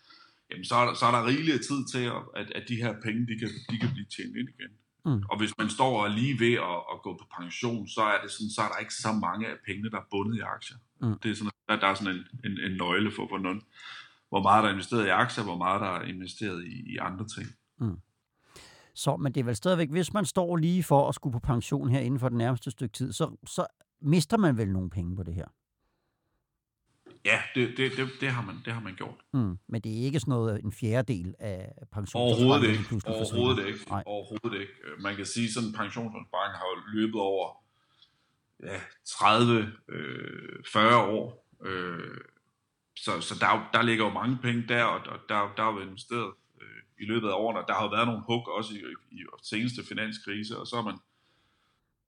jamen 0.51 0.65
så, 0.65 0.75
er 0.75 0.87
der, 0.87 0.95
så 0.95 1.07
er 1.07 1.11
der 1.11 1.27
rigelig 1.27 1.55
tid 1.55 1.87
til, 1.93 2.05
at, 2.37 2.53
at 2.53 2.69
de 2.69 2.77
her 2.77 2.95
penge 3.01 3.27
de 3.27 3.39
kan, 3.39 3.49
de 3.71 3.79
kan 3.79 3.91
blive 3.93 4.07
tjent 4.17 4.37
ind 4.37 4.49
igen. 4.49 4.73
Mm. 5.09 5.23
Og 5.31 5.39
hvis 5.39 5.53
man 5.59 5.69
står 5.71 6.03
og 6.03 6.11
lige 6.11 6.41
ved 6.41 6.55
at, 6.55 6.79
at 6.93 7.03
gå 7.03 7.11
på 7.21 7.25
pension, 7.41 7.89
så 7.89 8.01
er 8.01 8.19
det 8.23 8.31
sådan, 8.31 8.51
så 8.51 8.61
er 8.63 8.69
der 8.69 8.79
ikke 8.79 8.95
så 8.95 9.13
mange 9.13 9.47
af 9.47 9.57
pengene, 9.67 9.91
der 9.91 9.97
er 9.97 10.09
bundet 10.11 10.37
i 10.37 10.41
aktier. 10.41 10.77
Mm. 11.01 11.19
Det 11.23 11.31
er 11.31 11.35
sådan, 11.35 11.51
der, 11.69 11.77
der 11.77 11.87
er 11.87 11.95
sådan 11.95 12.15
en, 12.15 12.23
en, 12.45 12.59
en 12.71 12.77
nøgle 12.77 13.11
for, 13.17 13.27
for 13.31 13.39
nogen, 13.39 13.63
hvor 14.29 14.43
meget 14.43 14.63
der 14.63 14.69
er 14.69 14.73
investeret 14.73 15.07
i 15.07 15.09
aktier, 15.09 15.45
hvor 15.45 15.57
meget 15.57 15.81
der 15.81 15.91
er 15.99 16.03
investeret 16.03 16.65
i, 16.65 16.93
i 16.93 16.97
andre 16.97 17.27
ting. 17.27 17.47
Mm. 17.81 17.99
Så, 18.95 19.17
men 19.17 19.33
det 19.33 19.41
er 19.41 19.45
vel 19.45 19.57
stadigvæk, 19.57 19.91
hvis 19.91 20.13
man 20.13 20.25
står 20.25 20.57
lige 20.57 20.83
for 20.83 21.09
at 21.09 21.15
skulle 21.15 21.33
på 21.33 21.39
pension 21.39 21.89
her 21.89 22.01
inden 22.01 22.21
for 22.21 22.29
den 22.29 22.39
nærmeste 22.39 22.71
stykke 22.71 22.93
tid, 22.93 23.13
så, 23.13 23.37
så 23.47 23.67
mister 24.01 24.37
man 24.37 24.57
vel 24.57 24.73
nogle 24.73 24.91
penge 24.91 25.17
på 25.17 25.23
det 25.23 25.35
her? 25.35 25.47
Ja, 27.25 27.43
det, 27.55 27.77
det, 27.77 27.93
det, 27.97 28.09
det, 28.21 28.29
har, 28.29 28.43
man, 28.43 28.57
det 28.65 28.73
har 28.73 28.81
man 28.81 28.95
gjort. 28.95 29.15
Mm, 29.33 29.59
men 29.69 29.81
det 29.81 30.01
er 30.01 30.05
ikke 30.05 30.21
sådan 30.21 30.33
noget 30.33 30.65
en 30.65 30.73
fjerdedel 30.73 31.35
af 31.39 31.73
pensionen? 31.93 32.27
Overhovedet 32.27 32.71
ikke. 32.71 33.03
Overhovedet 33.07 33.67
ikke. 33.67 33.91
Nej. 33.91 34.03
Overhovedet 34.07 34.61
ikke. 34.61 34.73
Man 35.01 35.17
kan 35.17 35.27
sige, 35.27 35.53
sådan 35.53 35.69
en 35.69 35.75
pensionsopsparing 35.75 36.55
har 36.55 36.65
jo 36.77 37.01
løbet 37.01 37.21
over 37.21 37.65
ja, 38.63 38.81
30, 39.05 39.73
øh, 39.89 40.65
40 40.73 40.97
år. 40.97 41.49
Øh, 41.65 42.19
så 42.97 43.21
så 43.21 43.35
der, 43.41 43.71
der 43.73 43.83
ligger 43.83 44.05
jo 44.05 44.13
mange 44.13 44.39
penge 44.43 44.65
der, 44.69 44.85
og 44.85 45.05
der, 45.05 45.13
der, 45.29 45.55
der 45.57 45.63
er 45.63 45.73
jo 45.73 45.81
investeret 45.81 46.33
øh, 46.61 46.83
i 47.01 47.05
løbet 47.05 47.29
af 47.29 47.33
årene. 47.33 47.65
Der 47.69 47.75
har 47.75 47.83
jo 47.83 47.91
været 47.91 48.07
nogle 48.07 48.23
hug 48.27 48.49
også 48.49 48.75
i, 48.75 48.79
i, 48.79 49.21
i 49.21 49.25
seneste 49.43 49.85
finanskrise, 49.89 50.59
og 50.59 50.67
så 50.67 50.77
er 50.77 50.83
man 50.83 50.99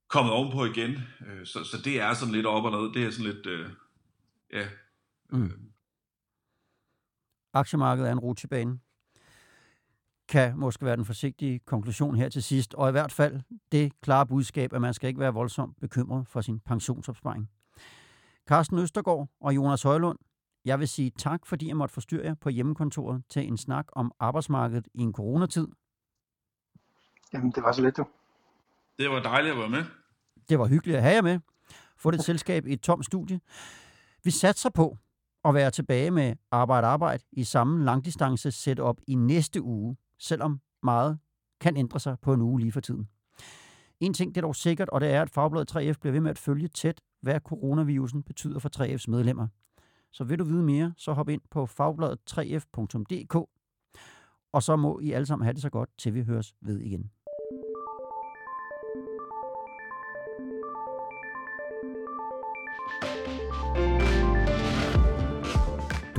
kommet 0.07 0.33
ovenpå 0.33 0.65
igen. 0.65 0.91
Øh, 1.27 1.45
så, 1.45 1.63
så 1.63 1.77
det 1.85 1.99
er 1.99 2.13
sådan 2.13 2.33
lidt 2.33 2.45
op 2.45 2.63
og 2.63 2.71
ned. 2.71 2.93
Det 2.93 3.07
er 3.07 3.11
sådan 3.11 3.31
lidt, 3.31 3.45
øh, 3.45 3.69
ja, 4.53 4.67
Mm. 5.31 5.43
Øh. 5.43 5.51
Aktiemarkedet 7.53 8.07
er 8.07 8.11
en 8.11 8.19
rutsjebane. 8.19 8.79
Kan 10.27 10.57
måske 10.57 10.85
være 10.85 10.95
den 10.95 11.05
forsigtige 11.05 11.59
konklusion 11.59 12.15
her 12.15 12.29
til 12.29 12.43
sidst, 12.43 12.73
og 12.73 12.89
i 12.89 12.91
hvert 12.91 13.11
fald 13.11 13.41
det 13.71 14.01
klare 14.01 14.27
budskab, 14.27 14.73
at 14.73 14.81
man 14.81 14.93
skal 14.93 15.07
ikke 15.07 15.19
være 15.19 15.33
voldsomt 15.33 15.79
bekymret 15.79 16.27
for 16.27 16.41
sin 16.41 16.59
pensionsopsparing. 16.59 17.49
Carsten 18.47 18.79
Østergaard 18.79 19.29
og 19.41 19.55
Jonas 19.55 19.83
Højlund, 19.83 20.19
jeg 20.65 20.79
vil 20.79 20.87
sige 20.87 21.11
tak, 21.17 21.45
fordi 21.45 21.67
jeg 21.67 21.77
måtte 21.77 21.93
forstyrre 21.93 22.25
jer 22.25 22.33
på 22.33 22.49
hjemmekontoret 22.49 23.23
til 23.29 23.47
en 23.47 23.57
snak 23.57 23.85
om 23.91 24.11
arbejdsmarkedet 24.19 24.87
i 24.93 25.01
en 25.01 25.13
coronatid. 25.13 25.67
Jamen, 27.33 27.51
det 27.51 27.63
var 27.63 27.71
så 27.71 27.81
lidt, 27.81 27.97
du. 27.97 28.05
Det 28.97 29.09
var 29.09 29.21
dejligt 29.21 29.51
at 29.51 29.57
være 29.57 29.69
med. 29.69 29.83
Det 30.49 30.59
var 30.59 30.67
hyggeligt 30.67 30.97
at 30.97 31.03
have 31.03 31.15
jer 31.15 31.21
med. 31.21 31.39
Få 31.97 32.11
det 32.11 32.23
selskab 32.23 32.67
i 32.67 32.73
et 32.73 32.81
tomt 32.81 33.05
studie. 33.05 33.39
Vi 34.23 34.31
satser 34.31 34.69
på, 34.69 34.97
at 35.45 35.53
være 35.53 35.71
tilbage 35.71 36.11
med 36.11 36.35
arbejde 36.51 36.87
arbejde 36.87 37.23
i 37.31 37.43
samme 37.43 37.85
langdistance 37.85 38.51
setup 38.51 39.01
i 39.07 39.15
næste 39.15 39.61
uge, 39.61 39.97
selvom 40.19 40.61
meget 40.83 41.19
kan 41.61 41.77
ændre 41.77 41.99
sig 41.99 42.17
på 42.21 42.33
en 42.33 42.41
uge 42.41 42.59
lige 42.59 42.71
for 42.71 42.79
tiden. 42.79 43.07
En 43.99 44.13
ting 44.13 44.35
det 44.35 44.41
er 44.41 44.45
dog 44.45 44.55
sikkert, 44.55 44.89
og 44.89 45.01
det 45.01 45.09
er, 45.09 45.21
at 45.21 45.29
Fagbladet 45.29 45.71
3F 45.71 45.99
bliver 45.99 46.11
ved 46.11 46.19
med 46.19 46.31
at 46.31 46.37
følge 46.37 46.67
tæt, 46.67 47.01
hvad 47.21 47.39
coronavirusen 47.39 48.23
betyder 48.23 48.59
for 48.59 48.69
3F's 48.77 49.05
medlemmer. 49.07 49.47
Så 50.11 50.23
vil 50.23 50.39
du 50.39 50.43
vide 50.43 50.63
mere, 50.63 50.93
så 50.97 51.13
hop 51.13 51.29
ind 51.29 51.41
på 51.51 51.63
fagbladet3f.dk, 51.65 53.35
og 54.53 54.63
så 54.63 54.75
må 54.75 54.99
I 54.99 55.11
alle 55.11 55.25
sammen 55.25 55.45
have 55.45 55.53
det 55.53 55.61
så 55.61 55.69
godt, 55.69 55.89
til 55.97 56.13
vi 56.13 56.23
høres 56.23 56.55
ved 56.61 56.79
igen. 56.79 57.11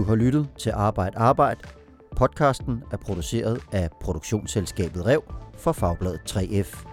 Du 0.03 0.07
har 0.07 0.15
lyttet 0.15 0.49
til 0.59 0.71
Arbejde 0.71 1.19
Arbejde. 1.19 1.61
Podcasten 2.17 2.83
er 2.93 2.97
produceret 2.97 3.61
af 3.73 3.91
produktionsselskabet 4.01 5.07
Rev 5.07 5.23
for 5.59 5.73
Fagbladet 5.73 6.21
3F. 6.31 6.92